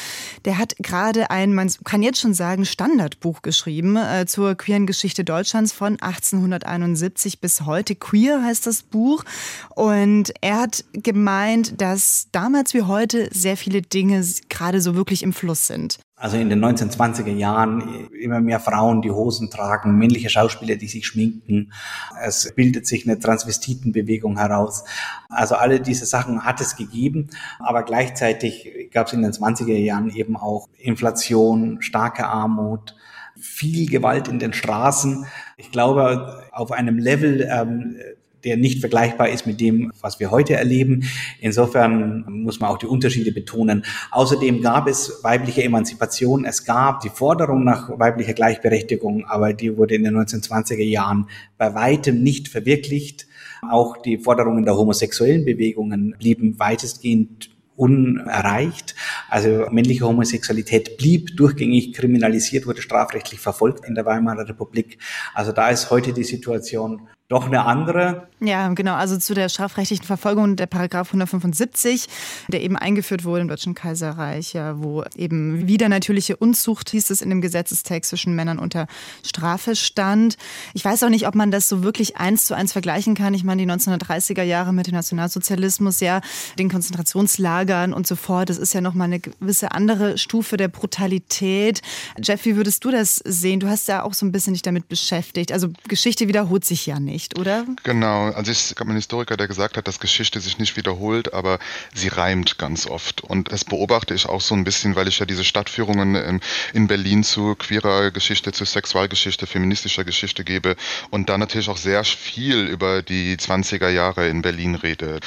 Der 0.46 0.58
hat 0.58 0.76
gerade 0.78 1.30
ein, 1.30 1.54
man 1.54 1.72
kann 1.84 2.04
jetzt 2.04 2.20
schon 2.20 2.34
sagen, 2.34 2.66
Standardbuch 2.66 3.42
geschrieben 3.42 3.98
äh, 3.98 4.26
zur 4.26 4.56
queeren 4.56 4.86
Geschichte 4.86 5.24
Deutschlands 5.24 5.72
von 5.72 6.00
1871 6.02 7.40
bis 7.40 7.62
heute. 7.62 7.96
Queer 7.96 8.44
heißt 8.44 8.68
das 8.68 8.84
Buch. 8.84 9.24
Und 9.76 10.34
er 10.42 10.62
hat 10.62 10.84
gemeint, 10.94 11.82
dass 11.82 12.28
damals 12.32 12.74
wie 12.74 12.84
heute 12.84 13.30
sehr 13.32 13.58
viele 13.58 13.82
Dinge 13.82 14.26
gerade 14.50 14.82
so 14.82 14.96
wirklich 14.96 15.24
im 15.24 15.34
Fluss 15.34 15.68
sind. 15.68 16.00
Also 16.22 16.38
in 16.38 16.50
den 16.50 16.64
1920er 16.64 17.32
Jahren 17.32 18.08
immer 18.12 18.42
mehr 18.42 18.60
Frauen, 18.60 19.02
die 19.02 19.10
Hosen 19.10 19.50
tragen, 19.50 19.98
männliche 19.98 20.30
Schauspieler, 20.30 20.76
die 20.76 20.88
sich 20.88 21.08
schminken. 21.08 21.74
Es 22.24 22.54
bildet 22.56 22.86
sich 22.86 23.08
eine 23.08 23.18
Transvestitenbewegung 23.18 24.38
heraus. 24.38 24.84
Also 25.30 25.56
alle 25.56 25.80
diese 25.80 26.06
Sachen 26.06 26.46
hat 26.46 26.62
es 26.62 26.76
gegeben, 26.76 27.32
aber 27.58 27.82
gleichzeitig 27.82 28.90
gab 28.94 29.08
es 29.08 29.14
in 29.14 29.24
den 29.24 29.32
20er 29.32 29.76
Jahren 29.76 30.12
eben 30.12 30.38
auch 30.38 30.70
Inflation, 30.78 31.82
starke 31.82 32.28
Armut, 32.28 32.96
viel 33.36 33.90
Gewalt 33.90 34.28
in 34.28 34.38
den 34.38 34.54
Straßen. 34.54 35.26
Ich 35.58 35.72
glaube, 35.72 36.44
auf 36.52 36.72
einem 36.72 37.00
Level, 37.00 37.50
ähm, 37.52 37.96
der 38.44 38.58
nicht 38.58 38.80
vergleichbar 38.80 39.30
ist 39.30 39.46
mit 39.46 39.60
dem, 39.60 39.92
was 40.02 40.20
wir 40.20 40.32
heute 40.32 40.56
erleben. 40.56 41.04
Insofern 41.40 42.26
muss 42.28 42.60
man 42.60 42.70
auch 42.70 42.78
die 42.78 42.88
Unterschiede 42.88 43.32
betonen. 43.32 43.84
Außerdem 44.12 44.62
gab 44.62 44.88
es 44.88 45.24
weibliche 45.24 45.64
Emanzipation. 45.64 46.46
Es 46.46 46.66
gab 46.66 47.02
die 47.02 47.10
Forderung 47.10 47.64
nach 47.64 47.90
weiblicher 48.00 48.34
Gleichberechtigung, 48.34 49.26
aber 49.26 49.54
die 49.54 49.78
wurde 49.78 49.96
in 49.96 50.04
den 50.04 50.18
1920er 50.18 50.84
Jahren 50.84 51.28
bei 51.58 51.74
weitem 51.74 52.24
nicht 52.24 52.48
verwirklicht. 52.48 53.28
Auch 53.70 53.98
die 53.98 54.18
Forderungen 54.18 54.66
der 54.66 54.76
homosexuellen 54.76 55.46
Bewegungen 55.46 56.16
blieben 56.18 56.60
weitestgehend 56.60 57.52
unerreicht. 57.76 58.96
Also 59.30 59.68
männliche 59.72 60.06
Homosexualität 60.06 60.98
blieb 60.98 61.36
durchgängig 61.38 61.94
kriminalisiert, 61.94 62.68
wurde 62.68 62.82
strafrechtlich 62.82 63.40
verfolgt 63.40 63.86
in 63.86 63.96
der 63.96 64.06
Weimarer 64.06 64.48
Republik. 64.48 65.00
Also 65.34 65.52
da 65.52 65.70
ist 65.70 65.90
heute 65.90 66.14
die 66.14 66.24
Situation 66.24 67.08
doch 67.32 67.46
eine 67.46 67.65
andere. 67.65 68.28
Ja, 68.41 68.67
genau. 68.70 68.96
Also 68.96 69.17
zu 69.17 69.34
der 69.34 69.48
strafrechtlichen 69.48 70.06
Verfolgung 70.06 70.58
der 70.58 70.65
Paragraph 70.65 71.08
175, 71.08 72.08
der 72.50 72.62
eben 72.62 72.76
eingeführt 72.76 73.24
wurde 73.24 73.41
im 73.41 73.48
Deutschen 73.48 73.74
Kaiserreich, 73.74 74.52
ja, 74.54 74.82
wo 74.82 75.04
eben 75.15 75.67
wieder 75.67 75.88
natürliche 75.88 76.36
Unzucht 76.36 76.89
hieß 76.89 77.10
es 77.10 77.22
in 77.22 77.30
dem 77.30 77.39
Gesetzestext 77.39 78.10
zwischen 78.10 78.36
Männern 78.36 78.60
unter 78.60 78.88
Strafe 79.24 79.78
stand. 79.78 80.38
Ich 80.74 80.84
weiß 80.84 81.04
auch 81.04 81.10
nicht, 81.10 81.26
ob 81.26 81.36
man 81.36 81.52
das 81.52 81.70
so 81.70 81.84
wirklich 81.84 82.17
eins 82.17 82.48
zu 82.48 82.54
eins 82.54 82.74
vergleichen 82.74 83.15
kann. 83.15 83.34
Ich 83.34 83.46
meine, 83.46 83.63
die 83.65 83.72
1930er 83.72 84.44
Jahre 84.44 84.74
mit 84.74 84.88
dem 84.88 84.96
Nationalsozialismus, 84.96 86.02
ja, 86.02 86.20
den 86.60 86.70
Konzentrationslagern 86.70 87.94
und 87.94 88.08
so 88.08 88.17
fort, 88.17 88.50
das 88.50 88.58
ist 88.58 88.74
ja 88.74 88.82
nochmal 88.82 89.06
eine 89.06 89.22
gewisse 89.22 89.72
andere 89.72 90.17
Stufe 90.17 90.58
der 90.58 90.67
Brutalität. 90.67 91.82
Jeff, 92.22 92.44
wie 92.44 92.58
würdest 92.58 92.84
du 92.84 92.91
das 92.91 93.15
sehen? 93.24 93.62
Du 93.62 93.70
hast 93.70 93.88
ja 93.88 94.04
auch 94.04 94.13
so 94.13 94.26
ein 94.26 94.34
bisschen 94.34 94.54
dich 94.54 94.63
damit 94.63 94.89
beschäftigt. 94.89 95.54
Also 95.54 95.70
Geschichte 95.88 96.28
wiederholt 96.28 96.65
sich 96.65 96.86
ja 96.86 97.00
nicht 97.00 97.21
nicht, 97.22 97.38
oder? 97.38 97.66
Genau. 97.84 98.32
Also 98.32 98.52
es 98.52 98.76
gab 98.76 98.88
einen 98.88 98.98
Historiker, 98.98 99.38
der 99.38 99.48
gesagt 99.48 99.78
hat, 99.78 99.88
dass 99.88 100.00
Geschichte 100.00 100.40
sich 100.40 100.58
nicht 100.58 100.76
wiederholt, 100.76 101.34
aber 101.34 101.60
sie 101.94 102.08
reimt 102.08 102.58
ganz 102.58 102.88
oft. 102.88 103.22
Und 103.22 103.52
das 103.52 103.66
beobachte 103.66 104.14
ich 104.14 104.28
auch 104.28 104.42
so 104.42 104.56
ein 104.56 104.64
bisschen, 104.64 104.96
weil 104.96 105.08
ich 105.08 105.20
ja 105.20 105.26
diese 105.26 105.44
Stadtführungen 105.44 106.42
in 106.74 106.88
Berlin 106.88 107.24
zu 107.24 107.56
queerer 107.56 108.12
Geschichte, 108.12 108.52
zu 108.52 108.66
Sexualgeschichte, 108.66 109.46
feministischer 109.48 110.04
Geschichte 110.04 110.44
gebe 110.44 110.76
und 111.10 111.30
da 111.30 111.38
natürlich 111.38 111.70
auch 111.70 111.78
sehr 111.78 112.04
viel 112.04 112.66
über 112.68 113.02
die 113.02 113.38
20er 113.38 113.90
Jahre 113.90 114.28
in 114.28 114.42
Berlin 114.42 114.76
rede. 114.76 115.20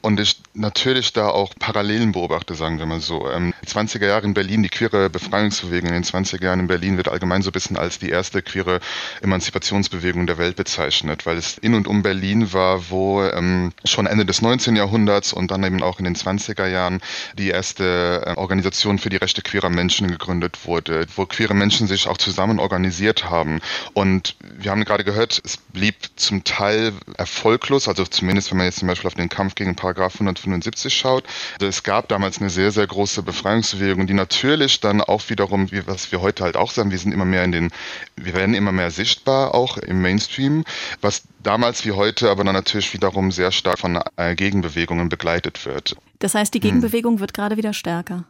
Und 0.00 0.20
ich 0.20 0.40
natürlich 0.54 1.12
da 1.12 1.28
auch 1.28 1.54
Parallelen 1.58 2.12
beobachte, 2.12 2.54
sagen 2.54 2.78
wir 2.78 2.86
mal 2.86 3.00
so. 3.00 3.30
Ähm, 3.30 3.52
die 3.62 3.68
20er 3.68 4.06
Jahre 4.06 4.26
in 4.26 4.34
Berlin, 4.34 4.62
die 4.62 4.68
queere 4.68 5.10
Befreiungsbewegung 5.10 5.88
in 5.88 5.94
den 5.94 6.04
20er 6.04 6.44
Jahren 6.44 6.60
in 6.60 6.66
Berlin 6.66 6.96
wird 6.96 7.08
allgemein 7.08 7.42
so 7.42 7.50
ein 7.50 7.52
bisschen 7.52 7.76
als 7.76 7.98
die 7.98 8.10
erste 8.10 8.42
queere 8.42 8.80
Emanzipationsbewegung 9.20 10.26
der 10.26 10.38
Welt 10.38 10.56
bezeichnet, 10.56 11.26
weil 11.26 11.38
es 11.42 11.58
in 11.58 11.74
und 11.74 11.86
um 11.86 12.02
Berlin 12.02 12.52
war, 12.52 12.90
wo 12.90 13.22
ähm, 13.22 13.72
schon 13.84 14.06
Ende 14.06 14.24
des 14.24 14.42
19. 14.42 14.76
Jahrhunderts 14.76 15.32
und 15.32 15.50
dann 15.50 15.62
eben 15.64 15.82
auch 15.82 15.98
in 15.98 16.04
den 16.04 16.16
20er 16.16 16.66
Jahren 16.66 17.00
die 17.38 17.48
erste 17.48 18.24
äh, 18.26 18.34
Organisation 18.36 18.98
für 18.98 19.10
die 19.10 19.16
Rechte 19.16 19.42
queerer 19.42 19.70
Menschen 19.70 20.08
gegründet 20.08 20.66
wurde, 20.66 21.06
wo 21.16 21.26
queere 21.26 21.54
Menschen 21.54 21.86
sich 21.86 22.08
auch 22.08 22.16
zusammen 22.16 22.58
organisiert 22.58 23.28
haben. 23.28 23.60
Und 23.92 24.36
wir 24.40 24.70
haben 24.70 24.84
gerade 24.84 25.04
gehört, 25.04 25.40
es 25.44 25.56
blieb 25.56 25.96
zum 26.16 26.44
Teil 26.44 26.92
erfolglos, 27.16 27.88
also 27.88 28.04
zumindest 28.04 28.50
wenn 28.50 28.58
man 28.58 28.66
jetzt 28.66 28.78
zum 28.78 28.88
Beispiel 28.88 29.08
auf 29.08 29.14
den 29.14 29.28
Kampf 29.28 29.54
gegen 29.54 29.74
Paragraph 29.74 30.14
175 30.14 30.94
schaut. 30.94 31.24
Also 31.54 31.66
es 31.66 31.82
gab 31.82 32.08
damals 32.08 32.40
eine 32.40 32.50
sehr, 32.50 32.70
sehr 32.70 32.86
große 32.86 33.22
Befreiungsbewegung, 33.22 34.06
die 34.06 34.14
natürlich 34.14 34.80
dann 34.80 35.00
auch 35.00 35.28
wiederum, 35.28 35.70
wie 35.72 35.86
was 35.86 36.12
wir 36.12 36.20
heute 36.20 36.44
halt 36.44 36.56
auch 36.56 36.70
sagen, 36.70 36.90
wir 36.90 36.98
sind 36.98 37.12
immer 37.12 37.24
mehr 37.24 37.44
in 37.44 37.52
den, 37.52 37.70
wir 38.16 38.34
werden 38.34 38.54
immer 38.54 38.72
mehr 38.72 38.90
sichtbar, 38.90 39.54
auch 39.54 39.76
im 39.76 40.00
Mainstream, 40.00 40.64
was 41.00 41.22
damals 41.42 41.84
wie 41.84 41.92
heute 41.92 42.30
aber 42.30 42.44
dann 42.44 42.54
natürlich 42.54 42.92
wiederum 42.92 43.30
sehr 43.30 43.52
stark 43.52 43.78
von 43.78 44.00
äh, 44.16 44.34
Gegenbewegungen 44.34 45.08
begleitet 45.08 45.64
wird. 45.66 45.96
Das 46.18 46.34
heißt, 46.34 46.54
die 46.54 46.60
Gegenbewegung 46.60 47.14
hm. 47.14 47.20
wird 47.20 47.34
gerade 47.34 47.56
wieder 47.56 47.72
stärker. 47.72 48.24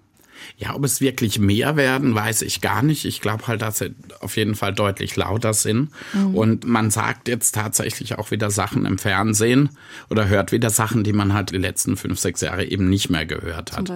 Ja, 0.56 0.74
ob 0.74 0.84
es 0.84 1.00
wirklich 1.00 1.38
mehr 1.38 1.76
werden, 1.76 2.14
weiß 2.14 2.42
ich 2.42 2.60
gar 2.60 2.82
nicht. 2.82 3.04
Ich 3.04 3.20
glaube 3.20 3.46
halt, 3.46 3.62
dass 3.62 3.78
sie 3.78 3.94
auf 4.20 4.36
jeden 4.36 4.54
Fall 4.54 4.72
deutlich 4.72 5.16
lauter 5.16 5.54
sind. 5.54 5.90
Mhm. 6.12 6.34
Und 6.34 6.64
man 6.66 6.90
sagt 6.90 7.28
jetzt 7.28 7.54
tatsächlich 7.54 8.18
auch 8.18 8.30
wieder 8.30 8.50
Sachen 8.50 8.86
im 8.86 8.98
Fernsehen 8.98 9.70
oder 10.10 10.28
hört 10.28 10.52
wieder 10.52 10.70
Sachen, 10.70 11.04
die 11.04 11.12
man 11.12 11.32
halt 11.32 11.50
die 11.50 11.58
letzten 11.58 11.96
fünf, 11.96 12.18
sechs 12.18 12.40
Jahre 12.40 12.64
eben 12.64 12.88
nicht 12.88 13.10
mehr 13.10 13.26
gehört 13.26 13.72
hat. 13.72 13.92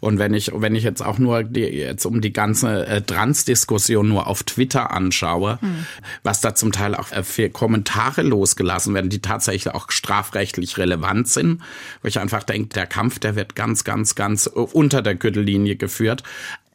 Und 0.00 0.18
wenn 0.18 0.34
ich, 0.34 0.52
wenn 0.54 0.74
ich 0.74 0.84
jetzt 0.84 1.04
auch 1.04 1.18
nur 1.18 1.42
die, 1.42 1.60
jetzt 1.60 2.06
um 2.06 2.20
die 2.20 2.32
ganze 2.32 2.86
äh, 2.86 3.02
Trans-Diskussion 3.02 4.08
nur 4.08 4.26
auf 4.26 4.42
Twitter 4.42 4.90
anschaue, 4.90 5.58
mhm. 5.60 5.86
was 6.22 6.40
da 6.40 6.54
zum 6.54 6.72
Teil 6.72 6.94
auch 6.94 7.12
äh, 7.12 7.22
für 7.22 7.50
Kommentare 7.50 8.22
losgelassen 8.22 8.94
werden, 8.94 9.10
die 9.10 9.20
tatsächlich 9.20 9.74
auch 9.74 9.90
strafrechtlich 9.90 10.78
relevant 10.78 11.28
sind, 11.28 11.62
wo 12.02 12.08
ich 12.08 12.18
einfach 12.18 12.42
denke, 12.42 12.68
der 12.70 12.86
Kampf, 12.86 13.18
der 13.18 13.36
wird 13.36 13.54
ganz, 13.54 13.84
ganz, 13.84 14.14
ganz 14.14 14.46
unter 14.46 15.02
der 15.02 15.14
Gürtellinie 15.14 15.76
geführt, 15.76 15.85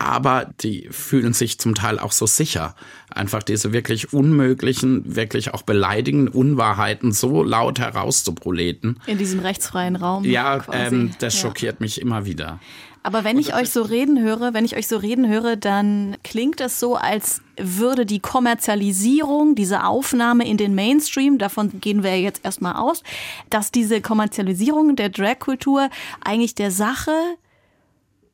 aber 0.01 0.49
die 0.61 0.87
fühlen 0.89 1.33
sich 1.33 1.59
zum 1.59 1.75
Teil 1.75 1.99
auch 1.99 2.11
so 2.11 2.25
sicher. 2.25 2.75
Einfach 3.13 3.43
diese 3.43 3.71
wirklich 3.71 4.13
unmöglichen, 4.13 5.15
wirklich 5.15 5.53
auch 5.53 5.61
beleidigenden 5.61 6.33
Unwahrheiten 6.33 7.11
so 7.11 7.43
laut 7.43 7.79
herauszuproleten. 7.79 8.99
In 9.05 9.19
diesem 9.19 9.41
rechtsfreien 9.41 9.95
Raum. 9.95 10.23
Ja, 10.23 10.61
ähm, 10.71 11.11
das 11.19 11.37
schockiert 11.37 11.75
ja. 11.79 11.83
mich 11.83 12.01
immer 12.01 12.25
wieder. 12.25 12.59
Aber 13.03 13.23
wenn 13.23 13.39
ich 13.39 13.55
euch 13.55 13.71
so 13.71 13.81
reden 13.81 14.21
höre, 14.21 14.53
wenn 14.53 14.63
ich 14.63 14.75
euch 14.75 14.87
so 14.87 14.97
reden 14.97 15.27
höre, 15.27 15.55
dann 15.55 16.17
klingt 16.23 16.61
es 16.61 16.79
so, 16.79 16.95
als 16.95 17.41
würde 17.57 18.05
die 18.05 18.19
Kommerzialisierung, 18.19 19.55
diese 19.55 19.85
Aufnahme 19.85 20.47
in 20.47 20.57
den 20.57 20.75
Mainstream, 20.75 21.39
davon 21.39 21.81
gehen 21.81 22.03
wir 22.03 22.19
jetzt 22.19 22.45
erstmal 22.45 22.75
aus, 22.75 23.01
dass 23.49 23.71
diese 23.71 24.01
Kommerzialisierung 24.01 24.95
der 24.95 25.09
Dragkultur 25.09 25.89
eigentlich 26.23 26.53
der 26.53 26.69
Sache 26.69 27.11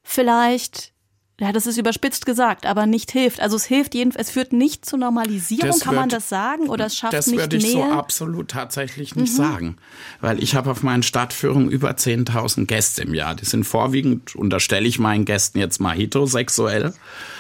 vielleicht 0.08 0.94
ja, 1.40 1.52
das 1.52 1.68
ist 1.68 1.78
überspitzt 1.78 2.26
gesagt, 2.26 2.66
aber 2.66 2.88
nicht 2.88 3.12
hilft. 3.12 3.40
Also 3.42 3.58
es 3.58 3.66
hilft 3.66 3.94
jedenfalls, 3.94 4.30
es 4.30 4.34
führt 4.34 4.54
nicht 4.54 4.86
zur 4.86 4.98
Normalisierung, 4.98 5.68
das 5.68 5.82
kann 5.82 5.92
wird, 5.92 6.02
man 6.02 6.10
das 6.10 6.30
sagen? 6.30 6.68
Oder 6.68 6.88
es 6.88 6.98
schafft 6.98 7.14
das 7.14 7.28
nicht 7.28 7.36
mehr? 7.38 7.48
Das 7.48 7.62
würde 7.62 7.68
ich 7.68 7.74
so 7.74 7.84
absolut 7.84 8.48
tatsächlich 8.48 9.16
nicht 9.16 9.34
mhm. 9.34 9.38
sagen. 9.38 9.78
Weil 10.20 10.42
ich 10.42 10.56
habe 10.56 10.72
auf 10.72 10.82
meinen 10.82 11.04
Stadtführungen 11.04 11.70
über 11.70 11.92
10.000 11.92 12.66
Gäste 12.66 13.04
im 13.04 13.14
Jahr. 13.14 13.36
Die 13.36 13.46
sind 13.46 13.66
vorwiegend, 13.66 14.36
unterstelle 14.36 14.88
ich 14.88 14.98
meinen 14.98 15.26
Gästen 15.26 15.60
jetzt 15.60 15.80
mal 15.80 15.96
heterosexuell. 15.96 16.96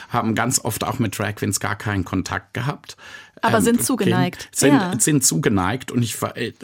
Haben 0.10 0.36
ganz 0.36 0.60
oft 0.64 0.84
auch 0.84 1.00
mit 1.00 1.18
Drag 1.18 1.36
Queens 1.36 1.60
gar 1.60 1.76
keinen 1.76 2.06
Kontakt 2.06 2.54
gehabt. 2.54 2.98
Aber 3.42 3.58
ähm, 3.58 3.64
sind 3.64 3.84
zugeneigt. 3.84 4.50
Sind, 4.52 4.74
ja. 4.74 4.94
sind 5.00 5.24
zugeneigt 5.24 5.92
und 5.92 6.02
ich 6.02 6.18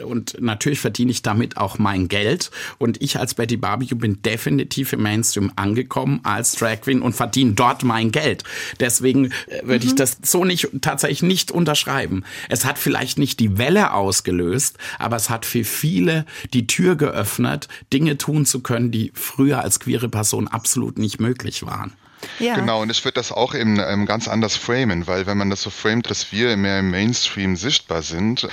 und 0.04 0.40
natürlich 0.40 0.80
verdiene 0.80 1.10
ich 1.10 1.22
damit 1.22 1.56
auch 1.56 1.78
mein 1.78 2.08
Geld. 2.08 2.50
Und 2.78 3.00
ich 3.02 3.18
als 3.18 3.34
Betty 3.34 3.56
Barbecue 3.56 3.96
bin 3.96 4.22
definitiv 4.22 4.92
im 4.92 5.02
Mainstream 5.02 5.52
angekommen 5.56 6.20
als 6.24 6.52
Drag 6.52 6.80
Queen 6.82 7.02
und 7.02 7.14
verdiene 7.14 7.52
dort 7.52 7.84
mein 7.84 8.10
Geld. 8.10 8.44
Deswegen 8.80 9.26
äh, 9.26 9.62
würde 9.62 9.84
mhm. 9.84 9.90
ich 9.90 9.94
das 9.94 10.18
so 10.22 10.44
nicht 10.44 10.68
tatsächlich 10.80 11.22
nicht 11.22 11.52
unterschreiben. 11.52 12.24
Es 12.48 12.64
hat 12.64 12.78
vielleicht 12.78 13.18
nicht 13.18 13.40
die 13.40 13.58
Welle 13.58 13.92
ausgelöst, 13.92 14.78
aber 14.98 15.16
es 15.16 15.30
hat 15.30 15.46
für 15.46 15.64
viele 15.64 16.26
die 16.52 16.66
Tür 16.66 16.96
geöffnet, 16.96 17.68
Dinge 17.92 18.18
tun 18.18 18.46
zu 18.46 18.60
können, 18.60 18.90
die 18.90 19.12
früher 19.14 19.60
als 19.60 19.80
queere 19.80 20.08
Person 20.08 20.48
absolut 20.48 20.98
nicht 20.98 21.20
möglich 21.20 21.64
waren. 21.64 21.92
Ja. 22.38 22.54
Genau, 22.56 22.82
und 22.82 22.90
ich 22.90 23.04
würde 23.04 23.14
das 23.14 23.32
auch 23.32 23.54
eben 23.54 23.78
ähm, 23.80 24.06
ganz 24.06 24.28
anders 24.28 24.56
framen, 24.56 25.06
weil 25.06 25.26
wenn 25.26 25.38
man 25.38 25.50
das 25.50 25.62
so 25.62 25.70
framet, 25.70 26.10
dass 26.10 26.32
wir 26.32 26.56
mehr 26.56 26.80
im 26.80 26.90
Mainstream 26.90 27.56
sichtbar 27.56 28.02
sind, 28.02 28.48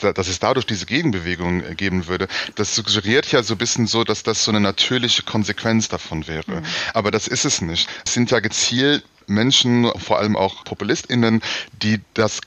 dass 0.00 0.28
es 0.28 0.38
dadurch 0.40 0.66
diese 0.66 0.86
Gegenbewegung 0.86 1.62
äh, 1.62 1.74
geben 1.74 2.06
würde, 2.06 2.28
das 2.56 2.74
suggeriert 2.74 3.30
ja 3.32 3.42
so 3.42 3.54
ein 3.54 3.58
bisschen 3.58 3.86
so, 3.86 4.04
dass 4.04 4.22
das 4.22 4.44
so 4.44 4.50
eine 4.50 4.60
natürliche 4.60 5.22
Konsequenz 5.22 5.88
davon 5.88 6.26
wäre. 6.26 6.60
Mhm. 6.60 6.62
Aber 6.94 7.10
das 7.10 7.28
ist 7.28 7.44
es 7.44 7.60
nicht. 7.60 7.88
Es 8.04 8.14
sind 8.14 8.30
ja 8.30 8.40
gezielt 8.40 9.04
Menschen, 9.26 9.90
vor 9.98 10.18
allem 10.18 10.36
auch 10.36 10.64
PopulistInnen, 10.64 11.42
die 11.82 12.00
das 12.14 12.40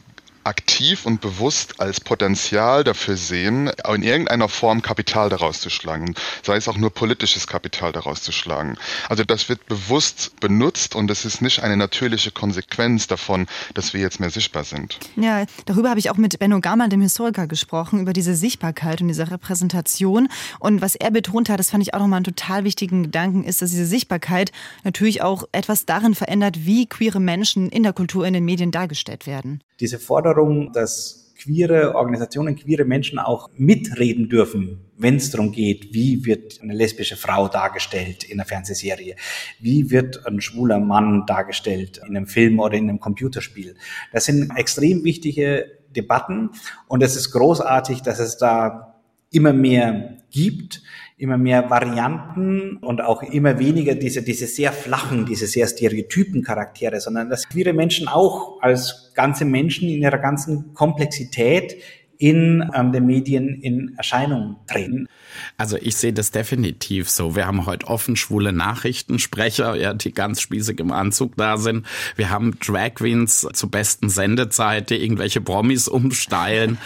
aktiv 0.45 1.05
und 1.05 1.21
bewusst 1.21 1.79
als 1.79 1.99
Potenzial 1.99 2.83
dafür 2.83 3.17
sehen, 3.17 3.71
in 3.93 4.03
irgendeiner 4.03 4.47
Form 4.47 4.81
Kapital 4.81 5.29
daraus 5.29 5.59
zu 5.59 5.69
schlagen, 5.69 6.15
sei 6.43 6.55
es 6.55 6.67
auch 6.67 6.77
nur 6.77 6.91
politisches 6.93 7.47
Kapital 7.47 7.91
daraus 7.91 8.21
zu 8.21 8.31
schlagen. 8.31 8.77
Also 9.09 9.23
das 9.23 9.49
wird 9.49 9.65
bewusst 9.65 10.39
benutzt 10.39 10.95
und 10.95 11.09
es 11.09 11.25
ist 11.25 11.41
nicht 11.41 11.63
eine 11.63 11.77
natürliche 11.77 12.31
Konsequenz 12.31 13.07
davon, 13.07 13.47
dass 13.73 13.93
wir 13.93 14.01
jetzt 14.01 14.19
mehr 14.19 14.29
sichtbar 14.29 14.63
sind. 14.63 14.99
Ja, 15.15 15.45
darüber 15.65 15.89
habe 15.89 15.99
ich 15.99 16.09
auch 16.09 16.17
mit 16.17 16.37
Benno 16.39 16.59
Gamal, 16.61 16.89
dem 16.89 17.01
Historiker, 17.01 17.47
gesprochen, 17.47 17.99
über 18.01 18.13
diese 18.13 18.35
Sichtbarkeit 18.35 19.01
und 19.01 19.07
diese 19.07 19.31
Repräsentation. 19.31 20.27
Und 20.59 20.81
was 20.81 20.95
er 20.95 21.11
betont 21.11 21.49
hat, 21.49 21.59
das 21.59 21.71
fand 21.71 21.83
ich 21.83 21.93
auch 21.93 21.99
nochmal 21.99 22.17
einen 22.17 22.25
total 22.25 22.63
wichtigen 22.63 23.03
Gedanken, 23.03 23.43
ist, 23.43 23.61
dass 23.61 23.71
diese 23.71 23.85
Sichtbarkeit 23.85 24.51
natürlich 24.83 25.21
auch 25.21 25.43
etwas 25.51 25.85
darin 25.85 26.15
verändert, 26.15 26.65
wie 26.65 26.85
queere 26.85 27.19
Menschen 27.19 27.69
in 27.69 27.83
der 27.83 27.93
Kultur, 27.93 28.25
in 28.27 28.33
den 28.33 28.45
Medien 28.45 28.71
dargestellt 28.71 29.25
werden. 29.25 29.61
Diese 29.79 29.99
Forderung, 29.99 30.34
dass 30.73 31.25
queere 31.45 31.95
Organisationen, 31.95 32.55
queere 32.55 32.85
Menschen 32.85 33.19
auch 33.19 33.49
mitreden 33.55 34.29
dürfen, 34.29 34.79
wenn 34.97 35.17
es 35.17 35.29
darum 35.31 35.51
geht, 35.51 35.93
wie 35.93 36.25
wird 36.25 36.59
eine 36.61 36.73
lesbische 36.73 37.17
Frau 37.17 37.47
dargestellt 37.47 38.23
in 38.23 38.39
einer 38.39 38.47
Fernsehserie, 38.47 39.15
wie 39.59 39.91
wird 39.91 40.25
ein 40.25 40.41
schwuler 40.41 40.79
Mann 40.79 41.25
dargestellt 41.27 41.99
in 42.07 42.15
einem 42.15 42.27
Film 42.27 42.59
oder 42.59 42.75
in 42.75 42.89
einem 42.89 42.99
Computerspiel. 42.99 43.75
Das 44.11 44.25
sind 44.25 44.51
extrem 44.55 45.03
wichtige 45.03 45.65
Debatten 45.95 46.51
und 46.87 47.03
es 47.03 47.15
ist 47.15 47.31
großartig, 47.31 48.01
dass 48.01 48.19
es 48.19 48.37
da 48.37 49.01
immer 49.31 49.53
mehr 49.53 50.17
gibt 50.31 50.81
immer 51.17 51.37
mehr 51.37 51.69
Varianten 51.69 52.77
und 52.77 53.01
auch 53.01 53.23
immer 53.23 53.57
weniger 53.57 53.95
diese, 53.95 54.21
diese 54.21 54.47
sehr 54.47 54.73
flachen, 54.73 55.25
diese 55.25 55.47
sehr 55.47 55.67
stereotypen 55.67 56.43
Charaktere, 56.43 56.99
sondern 56.99 57.29
dass 57.29 57.47
queere 57.47 57.73
Menschen 57.73 58.07
auch 58.07 58.61
als 58.61 59.13
ganze 59.15 59.45
Menschen 59.45 59.87
in 59.87 60.01
ihrer 60.01 60.17
ganzen 60.17 60.73
Komplexität 60.73 61.77
in 62.17 62.69
ähm, 62.73 62.91
den 62.91 63.05
Medien 63.05 63.61
in 63.61 63.95
Erscheinung 63.97 64.57
treten. 64.67 65.07
Also 65.57 65.77
ich 65.79 65.95
sehe 65.95 66.11
das 66.11 66.31
definitiv 66.31 67.09
so. 67.09 67.35
Wir 67.35 67.47
haben 67.47 67.65
heute 67.65 67.87
offen 67.87 68.17
schwule 68.17 68.51
Nachrichtensprecher, 68.51 69.75
ja, 69.75 69.93
die 69.93 70.13
ganz 70.13 70.41
spießig 70.41 70.81
im 70.81 70.91
Anzug 70.91 71.37
da 71.37 71.57
sind. 71.57 71.85
Wir 72.17 72.29
haben 72.29 72.59
Drag 72.59 72.95
Queens 72.95 73.47
zur 73.53 73.71
besten 73.71 74.09
Sendezeit, 74.09 74.89
die 74.89 74.95
irgendwelche 74.95 75.39
Promis 75.39 75.87
umsteilen. 75.87 76.77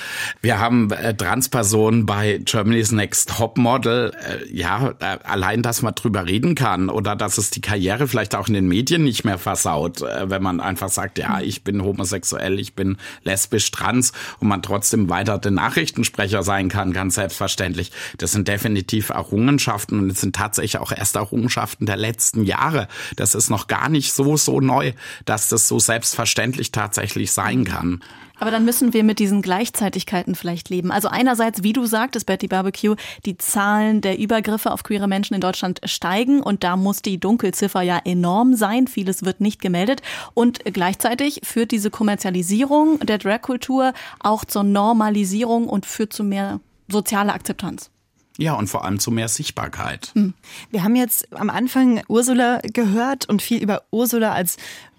Wir 0.42 0.60
haben 0.60 0.92
äh, 0.92 1.16
Transpersonen 1.16 2.06
bei 2.06 2.42
Germany's 2.46 2.92
Next 2.92 3.30
Topmodel. 3.30 4.12
Äh, 4.14 4.56
ja, 4.56 4.94
äh, 5.00 5.18
allein, 5.24 5.64
dass 5.64 5.82
man 5.82 5.96
drüber 5.96 6.28
reden 6.28 6.54
kann 6.54 6.90
oder 6.90 7.16
dass 7.16 7.40
es 7.40 7.50
die 7.50 7.62
Karriere 7.62 8.08
vielleicht 8.08 8.36
auch 8.36 8.50
in 8.50 8.54
den 8.54 8.68
Medien 8.68 9.04
nicht 9.04 9.26
mehr 9.26 9.40
versaut, 9.40 10.04
äh, 10.04 10.30
wenn 10.30 10.44
man 10.44 10.60
einfach 10.60 10.90
sagt, 10.90 11.18
ja, 11.18 11.42
ich 11.42 11.64
bin 11.64 11.84
homosexuell, 11.84 12.60
ich 12.60 12.76
bin 12.76 12.98
lesbisch, 13.24 13.72
trans 13.72 14.12
und 14.40 14.48
man 14.48 14.62
trotzdem 14.62 15.10
weiter 15.10 15.40
der 15.40 15.52
Nachrichtensprecher 15.52 16.44
sein 16.44 16.70
kann, 16.70 16.94
ganz 16.94 17.16
selbstverständlich. 17.16 17.92
Das 18.20 18.32
sind 18.32 18.48
definitiv 18.48 18.59
Errungenschaften 18.64 20.00
und 20.00 20.12
es 20.12 20.22
sind 20.22 20.36
tatsächlich 20.36 20.80
auch 20.80 20.92
erst 20.92 21.16
Errungenschaften 21.16 21.86
der 21.86 21.98
letzten 21.98 22.44
Jahre. 22.44 22.88
Das 23.16 23.36
ist 23.36 23.50
noch 23.50 23.68
gar 23.68 23.90
nicht 23.90 24.14
so, 24.14 24.38
so 24.38 24.60
neu, 24.60 24.94
dass 25.26 25.50
das 25.50 25.68
so 25.68 25.80
selbstverständlich 25.80 26.72
tatsächlich 26.72 27.32
sein 27.32 27.64
kann. 27.64 28.02
Aber 28.40 28.52
dann 28.52 28.66
müssen 28.66 28.94
wir 28.94 29.04
mit 29.04 29.20
diesen 29.20 29.42
Gleichzeitigkeiten 29.42 30.34
vielleicht 30.34 30.70
leben. 30.70 30.92
Also 30.92 31.10
einerseits, 31.10 31.64
wie 31.64 31.74
du 31.74 31.86
sagtest, 31.86 32.26
Betty 32.26 32.48
Barbecue, 32.48 32.96
die 33.26 33.38
Zahlen 33.38 34.02
der 34.02 34.18
Übergriffe 34.18 34.72
auf 34.72 34.84
queere 34.84 35.08
Menschen 35.08 35.34
in 35.34 35.42
Deutschland 35.42 35.82
steigen 35.84 36.42
und 36.42 36.64
da 36.64 36.78
muss 36.78 37.02
die 37.02 37.20
Dunkelziffer 37.20 37.82
ja 37.82 38.00
enorm 38.04 38.56
sein. 38.56 38.88
Vieles 38.88 39.26
wird 39.26 39.42
nicht 39.42 39.62
gemeldet. 39.62 40.02
Und 40.34 40.60
gleichzeitig 40.64 41.42
führt 41.44 41.72
diese 41.72 41.92
Kommerzialisierung 41.92 43.00
der 43.00 43.18
Dragkultur 43.18 43.94
auch 44.20 44.46
zur 44.46 44.64
Normalisierung 44.64 45.68
und 45.68 45.86
führt 45.86 46.14
zu 46.14 46.24
mehr 46.24 46.62
sozialer 46.88 47.34
Akzeptanz. 47.34 47.92
Ja, 48.40 48.54
und 48.54 48.68
vor 48.68 48.86
allem 48.86 49.00
zu 49.00 49.12
mehr 49.12 49.28
Sichtbarkeit. 49.28 50.12
Hm. 50.16 50.34
Wir 50.72 50.84
haben 50.84 50.96
jetzt 50.96 51.32
am 51.34 51.50
Anfang 51.50 52.02
Ursula 52.08 52.60
gehört 52.64 53.28
und 53.28 53.42
viel 53.42 53.62
über 53.62 53.84
Ursula 53.92 54.32
als 54.32 54.56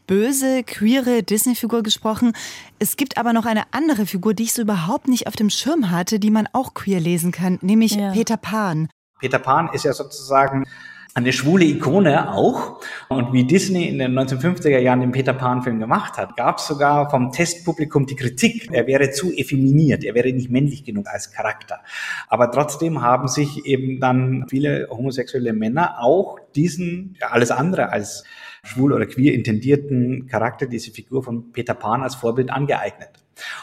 böse, 0.07 0.63
queere 0.63 1.23
Disney-Figur 1.23 1.83
gesprochen. 1.83 2.35
Es 2.79 2.97
gibt 2.97 3.17
aber 3.17 3.33
noch 3.33 3.47
eine 3.47 3.63
andere 3.71 4.05
Figur, 4.05 4.35
die 4.35 4.43
ich 4.43 4.53
so 4.53 4.61
überhaupt 4.61 5.09
nicht 5.09 5.27
auf 5.27 5.37
dem 5.37 5.49
Schirm 5.49 5.91
hatte, 5.91 6.19
die 6.19 6.31
man 6.31 6.49
auch 6.53 6.75
queer 6.75 7.01
lesen 7.01 7.33
kann, 7.33 7.59
nämlich 7.63 7.93
ja. 7.93 8.13
Peter 8.13 8.37
Pan. 8.37 8.91
Peter 9.21 9.39
Pan 9.39 9.71
ist 9.73 9.85
ja 9.85 9.95
sozusagen 9.95 10.67
eine 11.15 11.33
schwule 11.33 11.65
Ikone 11.65 12.33
auch. 12.33 12.81
Und 13.09 13.33
wie 13.33 13.45
Disney 13.45 13.89
in 13.89 13.99
den 13.99 14.19
1950er 14.19 14.79
Jahren 14.79 15.01
den 15.01 15.13
Peter 15.13 15.33
Pan-Film 15.33 15.81
gemacht 15.81 16.17
hat, 16.17 16.37
gab 16.37 16.59
es 16.59 16.67
sogar 16.67 17.11
vom 17.11 17.33
Testpublikum 17.33 18.07
die 18.07 18.17
Kritik, 18.17 18.69
er 18.71 18.87
wäre 18.87 19.11
zu 19.11 19.33
effeminiert, 19.33 20.05
er 20.05 20.15
wäre 20.15 20.33
nicht 20.33 20.51
männlich 20.51 20.85
genug 20.85 21.09
als 21.09 21.33
Charakter. 21.33 21.81
Aber 22.29 22.51
trotzdem 22.51 23.03
haben 23.03 23.29
sich 23.29 23.67
eben 23.67 24.01
dann 24.01 24.47
viele 24.49 24.89
homosexuelle 24.91 25.53
Männer 25.53 26.01
auch 26.01 26.39
diesen, 26.55 27.17
ja, 27.21 27.29
alles 27.29 27.51
andere 27.51 27.91
als 27.91 28.25
schwul 28.63 28.93
oder 28.93 29.07
queer 29.07 29.35
intendierten 29.35 30.27
Charakter, 30.27 30.67
diese 30.67 30.91
Figur 30.91 31.23
von 31.23 31.53
Peter 31.53 31.75
Pan 31.75 32.03
als 32.03 32.15
Vorbild 32.15 32.51
angeeignet. 32.51 33.11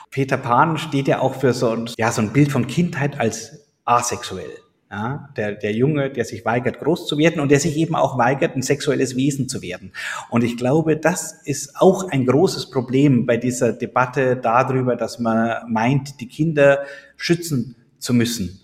Peter 0.10 0.38
Pan 0.38 0.78
steht 0.78 1.08
ja 1.08 1.20
auch 1.20 1.36
für 1.36 1.54
so 1.54 1.70
ein, 1.70 1.90
ja, 1.98 2.12
so 2.12 2.22
ein 2.22 2.34
Bild 2.34 2.52
von 2.52 2.68
Kindheit 2.68 3.20
als 3.20 3.68
asexuell. 3.86 4.67
Ja, 4.90 5.30
der, 5.36 5.52
der 5.52 5.74
Junge, 5.74 6.10
der 6.10 6.24
sich 6.24 6.46
weigert, 6.46 6.80
groß 6.80 7.08
zu 7.08 7.18
werden 7.18 7.42
und 7.42 7.52
der 7.52 7.60
sich 7.60 7.76
eben 7.76 7.94
auch 7.94 8.18
weigert, 8.18 8.56
ein 8.56 8.62
sexuelles 8.62 9.18
Wesen 9.18 9.50
zu 9.50 9.62
werden. 9.62 9.92
Und 10.30 10.46
ich 10.46 10.56
glaube, 10.56 10.96
das 10.96 11.42
ist 11.44 11.76
auch 11.76 12.10
ein 12.10 12.26
großes 12.26 12.70
Problem 12.70 13.26
bei 13.26 13.36
dieser 13.36 13.74
Debatte 13.74 14.38
darüber, 14.38 14.96
dass 14.96 15.20
man 15.20 15.70
meint, 15.70 16.22
die 16.22 16.30
Kinder 16.30 16.84
schützen 17.18 17.76
zu 18.00 18.14
müssen. 18.14 18.62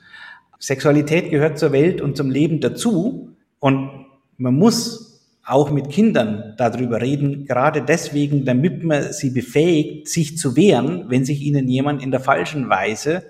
Sexualität 0.59 1.29
gehört 1.29 1.59
zur 1.59 1.73
Welt 1.73 1.99
und 1.99 2.15
zum 2.15 2.31
Leben 2.31 2.61
dazu 2.61 3.35
und 3.59 4.05
man 4.37 4.53
muss 4.53 5.13
auch 5.45 5.71
mit 5.71 5.89
Kindern 5.89 6.53
darüber 6.57 7.01
reden, 7.01 7.45
gerade 7.45 7.81
deswegen, 7.81 8.45
damit 8.45 8.81
man 8.81 9.11
sie 9.11 9.29
befähigt, 9.29 10.07
sich 10.07 10.37
zu 10.37 10.55
wehren, 10.55 11.09
wenn 11.09 11.25
sich 11.25 11.41
ihnen 11.41 11.67
jemand 11.67 12.01
in 12.01 12.11
der 12.11 12.21
falschen 12.21 12.69
Weise 12.69 13.23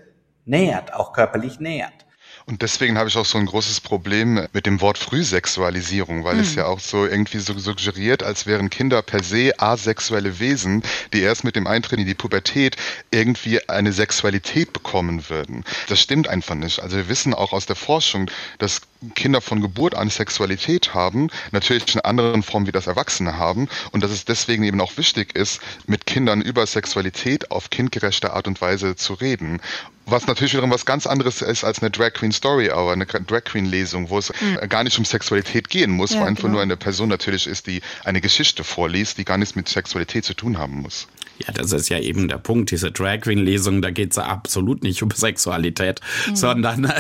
nähert, 0.46 0.94
auch 0.94 1.12
körperlich 1.12 1.60
nähert. 1.60 2.03
Und 2.46 2.62
deswegen 2.62 2.98
habe 2.98 3.08
ich 3.08 3.18
auch 3.18 3.26
so 3.26 3.38
ein 3.38 3.46
großes 3.46 3.80
Problem 3.82 4.48
mit 4.52 4.66
dem 4.66 4.82
Wort 4.82 4.98
Frühsexualisierung, 4.98 6.26
weil 6.26 6.36
mhm. 6.36 6.42
es 6.42 6.50
hm. 6.50 6.58
ja 6.58 6.66
auch 6.66 6.80
so 6.80 7.06
irgendwie 7.06 7.40
so 7.40 7.58
suggeriert, 7.58 8.22
als 8.22 8.46
wären 8.46 8.70
Kinder 8.70 9.02
per 9.02 9.24
se 9.24 9.54
asexuelle 9.58 10.40
Wesen, 10.40 10.84
die 11.14 11.22
erst 11.22 11.46
mit 11.46 11.56
dem 11.56 11.68
Eintritt 11.68 12.00
in 12.00 12.06
die 12.06 12.14
Pubertät 12.14 12.76
irgendwie 13.12 13.68
eine 13.70 13.94
Sexualität 13.94 14.74
bekommen 14.74 15.30
würden. 15.30 15.64
Das 15.88 16.02
stimmt 16.02 16.28
einfach 16.28 16.56
nicht. 16.56 16.82
Also 16.82 16.98
wir 16.98 17.08
wissen 17.08 17.34
auch 17.34 17.54
aus 17.54 17.66
der 17.66 17.78
Forschung, 17.78 18.30
dass 18.58 18.82
Kinder 19.16 19.42
von 19.42 19.62
Geburt 19.62 19.96
an 19.96 20.10
Sexualität 20.10 20.94
haben, 20.94 21.30
natürlich 21.52 21.94
in 21.96 22.02
anderen 22.02 22.44
Formen 22.44 22.68
wie 22.68 22.72
das 22.72 22.88
Erwachsene 22.88 23.38
haben 23.38 23.68
und 23.92 24.04
dass 24.04 24.12
es 24.12 24.26
deswegen 24.26 24.64
eben 24.64 24.82
auch 24.82 24.98
wichtig 24.98 25.36
ist, 25.36 25.62
mit 25.88 26.06
Kindern 26.06 26.42
über 26.42 26.66
Sexualität 26.66 27.52
auf 27.52 27.70
kindgerechte 27.70 28.34
Art 28.34 28.48
und 28.48 28.62
Weise 28.62 28.96
zu 28.96 29.14
reden. 29.14 29.62
Was 30.06 30.28
natürlich 30.28 30.54
wiederum 30.54 30.72
was 30.72 30.86
ganz 30.86 31.08
anderes 31.08 31.42
ist 31.42 31.64
als 31.64 31.82
eine 31.82 31.90
Drag 31.90 32.14
Queen 32.14 32.34
Story, 32.34 32.70
aber 32.70 32.92
eine 32.92 33.06
Drag 33.06 33.46
Queen 33.46 33.66
Lesung, 33.66 34.10
wo 34.10 34.18
es 34.18 34.34
mhm. 34.42 34.68
gar 34.68 34.84
nicht 34.84 34.98
um 34.98 35.06
Sexualität 35.06 35.70
gehen 35.70 35.92
muss, 35.92 36.12
ja, 36.12 36.20
wo 36.20 36.26
einfach 36.26 36.44
genau. 36.44 36.54
nur 36.54 36.62
eine 36.62 36.76
Person 36.76 37.08
natürlich 37.08 37.48
ist, 37.48 37.68
die 37.68 37.82
eine 38.04 38.20
Geschichte 38.20 38.64
vorliest, 38.64 39.18
die 39.18 39.26
gar 39.26 39.38
nichts 39.38 39.56
mit 39.56 39.70
Sexualität 39.70 40.26
zu 40.26 40.34
tun 40.34 40.58
haben 40.58 40.82
muss. 40.82 41.08
Ja, 41.40 41.52
das 41.54 41.72
ist 41.72 41.90
ja 41.90 42.00
eben 42.00 42.28
der 42.28 42.38
Punkt. 42.38 42.72
Diese 42.72 42.92
Drag 42.92 43.22
Queen-Lesung, 43.22 43.82
da 43.82 43.90
geht 43.90 44.12
es 44.12 44.18
absolut 44.18 44.84
nicht 44.84 45.02
um 45.02 45.10
Sexualität, 45.10 46.00
mhm. 46.30 46.36
sondern 46.36 46.86
äh, 46.86 46.94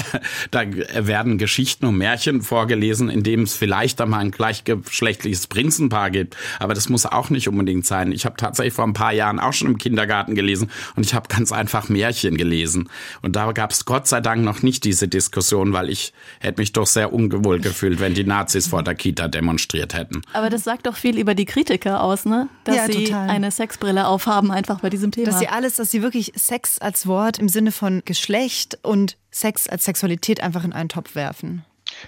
da 0.51 0.63
werden 0.65 1.37
Geschichten 1.37 1.85
und 1.85 1.97
Märchen 1.97 2.41
vorgelesen, 2.41 3.09
in 3.09 3.23
dem 3.23 3.43
es 3.43 3.53
vielleicht 3.53 4.01
einmal 4.01 4.21
ein 4.21 4.31
gleichgeschlechtliches 4.31 5.47
Prinzenpaar 5.47 6.09
gibt. 6.09 6.35
Aber 6.59 6.73
das 6.73 6.89
muss 6.89 7.05
auch 7.05 7.29
nicht 7.29 7.47
unbedingt 7.47 7.85
sein. 7.85 8.11
Ich 8.11 8.25
habe 8.25 8.35
tatsächlich 8.35 8.73
vor 8.73 8.85
ein 8.85 8.93
paar 8.93 9.13
Jahren 9.13 9.39
auch 9.39 9.53
schon 9.53 9.67
im 9.67 9.77
Kindergarten 9.77 10.33
gelesen 10.33 10.71
und 10.95 11.05
ich 11.05 11.13
habe 11.13 11.27
ganz 11.27 11.51
einfach 11.51 11.89
Märchen 11.89 12.35
gelesen. 12.35 12.89
Und 13.21 13.35
da 13.35 13.51
gab 13.51 13.71
es 13.71 13.85
Gott 13.85 14.07
sei 14.07 14.19
Dank 14.19 14.43
noch 14.43 14.63
nicht 14.63 14.83
diese 14.83 15.07
Diskussion, 15.07 15.73
weil 15.73 15.89
ich 15.89 16.11
hätte 16.39 16.59
mich 16.59 16.73
doch 16.73 16.87
sehr 16.87 17.13
ungewohl 17.13 17.59
gefühlt, 17.59 17.99
wenn 17.99 18.15
die 18.15 18.23
Nazis 18.23 18.67
vor 18.67 18.83
der 18.83 18.95
Kita 18.95 19.27
demonstriert 19.27 19.93
hätten. 19.93 20.23
Aber 20.33 20.49
das 20.49 20.63
sagt 20.63 20.87
doch 20.87 20.95
viel 20.95 21.19
über 21.19 21.35
die 21.35 21.45
Kritiker 21.45 22.01
aus, 22.01 22.25
ne? 22.25 22.49
Dass 22.63 22.75
ja, 22.75 22.85
sie 22.87 23.05
total. 23.05 23.29
eine 23.29 23.51
Sexbrille 23.51 24.07
auf 24.07 24.23
aufhaben, 24.33 24.51
einfach 24.51 24.79
bei 24.79 24.89
diesem 24.89 25.11
Thema. 25.11 25.25
Dass 25.27 25.39
sie 25.39 25.47
alles, 25.47 25.75
dass 25.75 25.91
sie 25.91 26.01
wirklich 26.01 26.33
Sex 26.35 26.79
als 26.79 27.07
Wort 27.07 27.39
im 27.39 27.49
Sinne 27.49 27.71
von 27.71 28.01
Geschlecht 28.05 28.77
und 28.81 29.17
Sex 29.31 29.67
als 29.67 29.85
Sexualität 29.85 30.41
einfach 30.41 30.63
in 30.63 30.73
einen 30.73 30.89
Topf 30.89 31.15
werfen. 31.15 31.63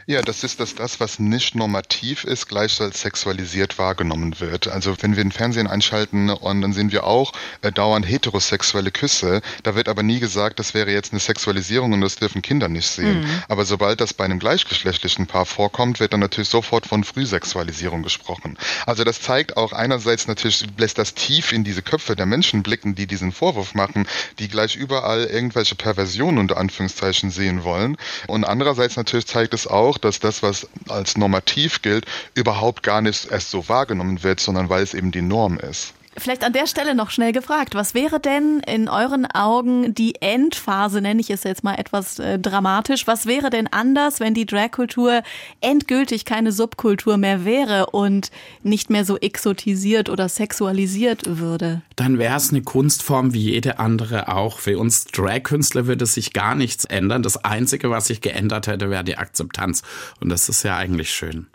Ja, 0.07 0.21
das 0.21 0.43
ist 0.43 0.59
das, 0.59 0.75
das, 0.75 0.99
was 0.99 1.19
nicht 1.19 1.55
normativ 1.55 2.23
ist, 2.23 2.47
gleich 2.47 2.79
als 2.81 3.01
sexualisiert 3.01 3.77
wahrgenommen 3.77 4.39
wird. 4.39 4.67
Also 4.67 4.95
wenn 5.01 5.15
wir 5.15 5.23
den 5.23 5.31
Fernsehen 5.31 5.67
einschalten 5.67 6.29
und 6.29 6.61
dann 6.61 6.73
sehen 6.73 6.91
wir 6.91 7.05
auch 7.05 7.33
äh, 7.61 7.71
dauernd 7.71 8.07
heterosexuelle 8.07 8.91
Küsse, 8.91 9.41
da 9.63 9.75
wird 9.75 9.89
aber 9.89 10.03
nie 10.03 10.19
gesagt, 10.19 10.59
das 10.59 10.73
wäre 10.73 10.91
jetzt 10.91 11.11
eine 11.11 11.19
Sexualisierung 11.19 11.93
und 11.93 12.01
das 12.01 12.15
dürfen 12.15 12.41
Kinder 12.41 12.67
nicht 12.67 12.87
sehen. 12.87 13.21
Mhm. 13.21 13.41
Aber 13.47 13.65
sobald 13.65 14.01
das 14.01 14.13
bei 14.13 14.25
einem 14.25 14.39
gleichgeschlechtlichen 14.39 15.27
Paar 15.27 15.45
vorkommt, 15.45 15.99
wird 15.99 16.13
dann 16.13 16.19
natürlich 16.19 16.49
sofort 16.49 16.85
von 16.85 17.03
Frühsexualisierung 17.03 18.03
gesprochen. 18.03 18.57
Also 18.85 19.03
das 19.03 19.21
zeigt 19.21 19.57
auch 19.57 19.73
einerseits 19.73 20.27
natürlich, 20.27 20.65
lässt 20.77 20.97
das 20.97 21.13
tief 21.13 21.51
in 21.51 21.63
diese 21.63 21.81
Köpfe 21.81 22.15
der 22.15 22.25
Menschen 22.25 22.63
blicken, 22.63 22.95
die 22.95 23.07
diesen 23.07 23.31
Vorwurf 23.31 23.73
machen, 23.73 24.07
die 24.39 24.47
gleich 24.47 24.75
überall 24.75 25.25
irgendwelche 25.25 25.75
Perversionen 25.75 26.39
unter 26.39 26.57
Anführungszeichen 26.57 27.31
sehen 27.31 27.63
wollen. 27.63 27.97
Und 28.27 28.43
andererseits 28.43 28.95
natürlich 28.95 29.27
zeigt 29.27 29.53
es 29.53 29.67
auch, 29.67 29.84
auch, 29.85 29.97
dass 29.97 30.19
das, 30.19 30.43
was 30.43 30.67
als 30.89 31.17
normativ 31.17 31.81
gilt, 31.81 32.05
überhaupt 32.33 32.83
gar 32.83 33.01
nicht 33.01 33.31
erst 33.31 33.51
so 33.51 33.69
wahrgenommen 33.69 34.23
wird, 34.23 34.39
sondern 34.39 34.69
weil 34.69 34.83
es 34.83 34.93
eben 34.93 35.11
die 35.11 35.21
Norm 35.21 35.57
ist. 35.57 35.93
Vielleicht 36.17 36.45
an 36.45 36.53
der 36.53 36.65
Stelle 36.65 36.95
noch 36.95 37.09
schnell 37.09 37.33
gefragt, 37.33 37.75
was 37.75 37.93
wäre 37.93 38.21
denn 38.21 38.61
in 38.65 38.87
euren 38.87 39.25
Augen 39.25 39.93
die 39.93 40.21
Endphase, 40.21 41.01
nenne 41.01 41.19
ich 41.19 41.29
es 41.29 41.43
jetzt 41.43 41.63
mal 41.63 41.75
etwas 41.75 42.19
äh, 42.19 42.39
dramatisch, 42.39 43.05
was 43.05 43.25
wäre 43.25 43.49
denn 43.49 43.67
anders, 43.67 44.21
wenn 44.21 44.33
die 44.33 44.45
Dragkultur 44.45 45.23
endgültig 45.59 46.23
keine 46.23 46.53
Subkultur 46.53 47.17
mehr 47.17 47.43
wäre 47.43 47.87
und 47.87 48.31
nicht 48.63 48.89
mehr 48.89 49.03
so 49.03 49.17
exotisiert 49.17 50.09
oder 50.09 50.29
sexualisiert 50.29 51.23
würde? 51.37 51.81
Dann 51.97 52.17
wäre 52.17 52.37
es 52.37 52.49
eine 52.49 52.61
Kunstform 52.61 53.33
wie 53.33 53.51
jede 53.51 53.79
andere 53.79 54.29
auch. 54.29 54.59
Für 54.59 54.79
uns 54.79 55.05
Dragkünstler 55.05 55.85
würde 55.85 56.05
sich 56.05 56.31
gar 56.31 56.55
nichts 56.55 56.85
ändern. 56.85 57.23
Das 57.23 57.43
Einzige, 57.43 57.89
was 57.89 58.07
sich 58.07 58.21
geändert 58.21 58.67
hätte, 58.67 58.89
wäre 58.89 59.03
die 59.03 59.17
Akzeptanz. 59.17 59.83
Und 60.21 60.29
das 60.29 60.47
ist 60.47 60.63
ja 60.63 60.77
eigentlich 60.77 61.11
schön. 61.11 61.47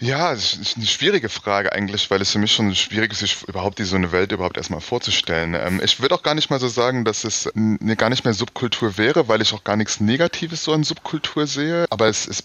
Ja, 0.00 0.32
es 0.32 0.54
ist 0.54 0.76
eine 0.76 0.86
schwierige 0.86 1.28
Frage 1.28 1.72
eigentlich, 1.72 2.08
weil 2.08 2.22
es 2.22 2.30
für 2.30 2.38
mich 2.38 2.52
schon 2.52 2.72
schwierig 2.76 3.10
ist, 3.10 3.18
sich 3.18 3.42
überhaupt 3.48 3.80
so 3.80 3.96
eine 3.96 4.12
Welt 4.12 4.30
überhaupt 4.30 4.56
erstmal 4.56 4.80
vorzustellen. 4.80 5.54
Ähm, 5.54 5.80
ich 5.82 5.98
würde 6.00 6.14
auch 6.14 6.22
gar 6.22 6.36
nicht 6.36 6.50
mal 6.50 6.60
so 6.60 6.68
sagen, 6.68 7.04
dass 7.04 7.24
es 7.24 7.48
eine 7.56 7.96
gar 7.96 8.08
nicht 8.08 8.24
mehr 8.24 8.32
Subkultur 8.32 8.96
wäre, 8.96 9.26
weil 9.26 9.42
ich 9.42 9.52
auch 9.52 9.64
gar 9.64 9.74
nichts 9.74 9.98
Negatives 9.98 10.62
so 10.62 10.72
an 10.72 10.84
Subkultur 10.84 11.48
sehe. 11.48 11.84
Aber 11.90 12.06
es 12.06 12.26
ist 12.26 12.44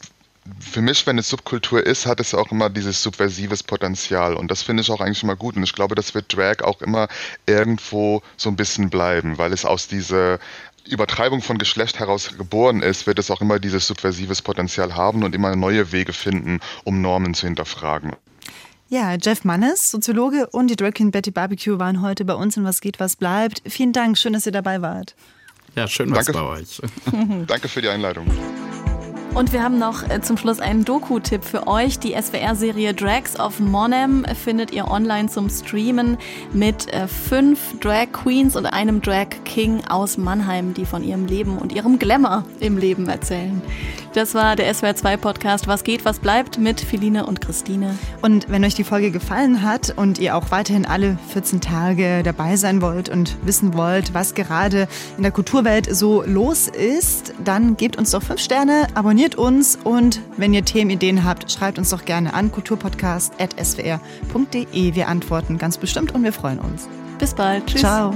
für 0.60 0.82
mich, 0.82 1.06
wenn 1.06 1.20
es 1.20 1.30
Subkultur 1.30 1.86
ist, 1.86 2.08
hat 2.08 2.20
es 2.20 2.34
auch 2.34 2.52
immer 2.52 2.72
dieses 2.72 3.04
subversives 3.04 3.62
Potenzial. 3.62 4.34
Und 4.34 4.50
das 4.50 4.64
finde 4.64 4.82
ich 4.82 4.90
auch 4.90 5.00
eigentlich 5.00 5.22
immer 5.22 5.36
gut. 5.36 5.56
Und 5.56 5.62
ich 5.62 5.74
glaube, 5.74 5.94
das 5.94 6.16
wird 6.16 6.36
Drag 6.36 6.64
auch 6.64 6.82
immer 6.82 7.08
irgendwo 7.46 8.24
so 8.36 8.50
ein 8.50 8.56
bisschen 8.56 8.90
bleiben, 8.90 9.38
weil 9.38 9.54
es 9.54 9.64
aus 9.64 9.88
dieser 9.88 10.40
Übertreibung 10.88 11.42
von 11.42 11.58
Geschlecht 11.58 12.00
heraus 12.00 12.36
geboren 12.38 12.82
ist, 12.82 13.08
wird 13.08 13.20
es 13.20 13.32
auch 13.32 13.42
immer 13.42 13.60
dieses 13.60 13.88
subversives 13.88 14.42
Potenzial 14.42 14.96
haben 14.96 15.24
und 15.24 15.34
immer 15.36 15.56
neue 15.56 15.92
Wege 15.92 16.14
finden, 16.14 16.60
um 16.84 17.02
Normen 17.02 17.34
zu 17.34 17.48
hinterfragen. 17.48 18.14
Ja, 18.90 19.16
Jeff 19.16 19.44
Mannes, 19.44 19.90
Soziologe 19.90 20.48
und 20.52 20.68
die 20.68 20.76
Drag 20.76 20.94
Queen 20.94 21.12
Betty 21.12 21.32
Barbecue 21.32 21.80
waren 21.80 22.02
heute 22.02 22.26
bei 22.26 22.36
uns 22.36 22.58
in 22.58 22.64
Was 22.64 22.80
geht, 22.82 23.00
was 23.00 23.16
bleibt. 23.16 23.62
Vielen 23.66 23.94
Dank, 23.94 24.18
schön, 24.18 24.34
dass 24.34 24.46
ihr 24.46 24.52
dabei 24.52 24.82
wart. 24.82 25.16
Ja, 25.76 25.88
schön 25.88 26.12
was 26.12 26.28
Danke. 26.28 26.34
bei 26.34 26.46
euch. 26.46 26.82
Danke 27.48 27.68
für 27.68 27.82
die 27.82 27.90
Einladung. 27.90 28.28
Und 29.36 29.52
wir 29.52 29.64
haben 29.64 29.80
noch 29.80 30.08
äh, 30.08 30.22
zum 30.22 30.38
Schluss 30.38 30.60
einen 30.60 30.86
Doku-Tipp 30.86 31.44
für 31.44 31.66
euch. 31.66 31.98
Die 31.98 32.14
SWR-Serie 32.14 32.94
Drags 32.94 33.40
of 33.40 33.60
Monem 33.60 34.26
findet 34.26 34.72
ihr 34.72 34.88
online 34.92 35.28
zum 35.28 35.50
Streamen 35.50 36.18
mit 36.54 36.94
äh, 36.94 37.08
fünf 37.08 37.80
Drag 37.80 38.12
Queens 38.12 38.56
und 38.56 38.68
einem 38.68 39.02
Drag 39.02 39.30
King 39.44 39.82
aus 39.90 40.18
Mannheim, 40.18 40.76
die 40.76 40.86
von 40.86 41.04
ihrem 41.04 41.26
Leben 41.26 41.58
und 41.58 41.74
ihrem 41.74 41.98
Glamour 41.98 42.46
im 42.60 42.78
Leben 42.78 43.10
erzählen. 43.10 43.60
Das 44.14 44.36
war 44.36 44.56
der 44.56 44.74
SWR2-Podcast 44.74 45.68
Was 45.68 45.84
geht, 45.84 46.06
was 46.06 46.20
bleibt 46.20 46.60
mit 46.60 46.80
Feline 46.80 47.26
und 47.26 47.42
Christine. 47.42 47.98
Und 48.22 48.50
wenn 48.50 48.64
euch 48.64 48.76
die 48.76 48.84
Folge 48.84 49.10
gefallen 49.10 49.64
hat 49.64 49.94
und 49.96 50.20
ihr 50.20 50.36
auch 50.36 50.52
weiterhin 50.52 50.86
alle 50.86 51.18
14 51.30 51.62
Tage 51.62 52.22
dabei 52.24 52.56
sein 52.56 52.82
wollt 52.82 53.10
und 53.10 53.36
wissen 53.44 53.74
wollt, 53.74 54.14
was 54.14 54.36
gerade 54.36 54.88
in 55.18 55.24
der 55.24 55.32
Kulturwelt 55.32 55.94
so 55.94 56.24
los 56.24 56.68
ist, 56.68 57.34
dann 57.44 57.78
gebt 57.78 57.98
uns 57.98 58.12
doch 58.12 58.22
fünf 58.22 58.40
Sterne, 58.40 58.88
abonniert 58.94 59.14
abonniert 59.14 59.36
uns 59.36 59.78
und 59.84 60.22
wenn 60.38 60.54
ihr 60.54 60.66
Themenideen 60.66 61.24
habt, 61.24 61.52
schreibt 61.52 61.78
uns 61.78 61.92
doch 61.92 62.04
gerne 62.04 62.34
an 62.34 62.52
kulturpodcast.swr.de. 62.52 64.96
Wir 64.96 65.08
antworten 65.08 65.58
ganz 65.58 65.78
bestimmt 65.78 66.14
und 66.14 66.24
wir 66.24 66.34
freuen 66.34 66.60
uns. 66.60 66.90
Bis 67.20 67.34
bald. 67.34 67.66
Tschüss. 67.68 67.82
Ciao. 67.82 68.14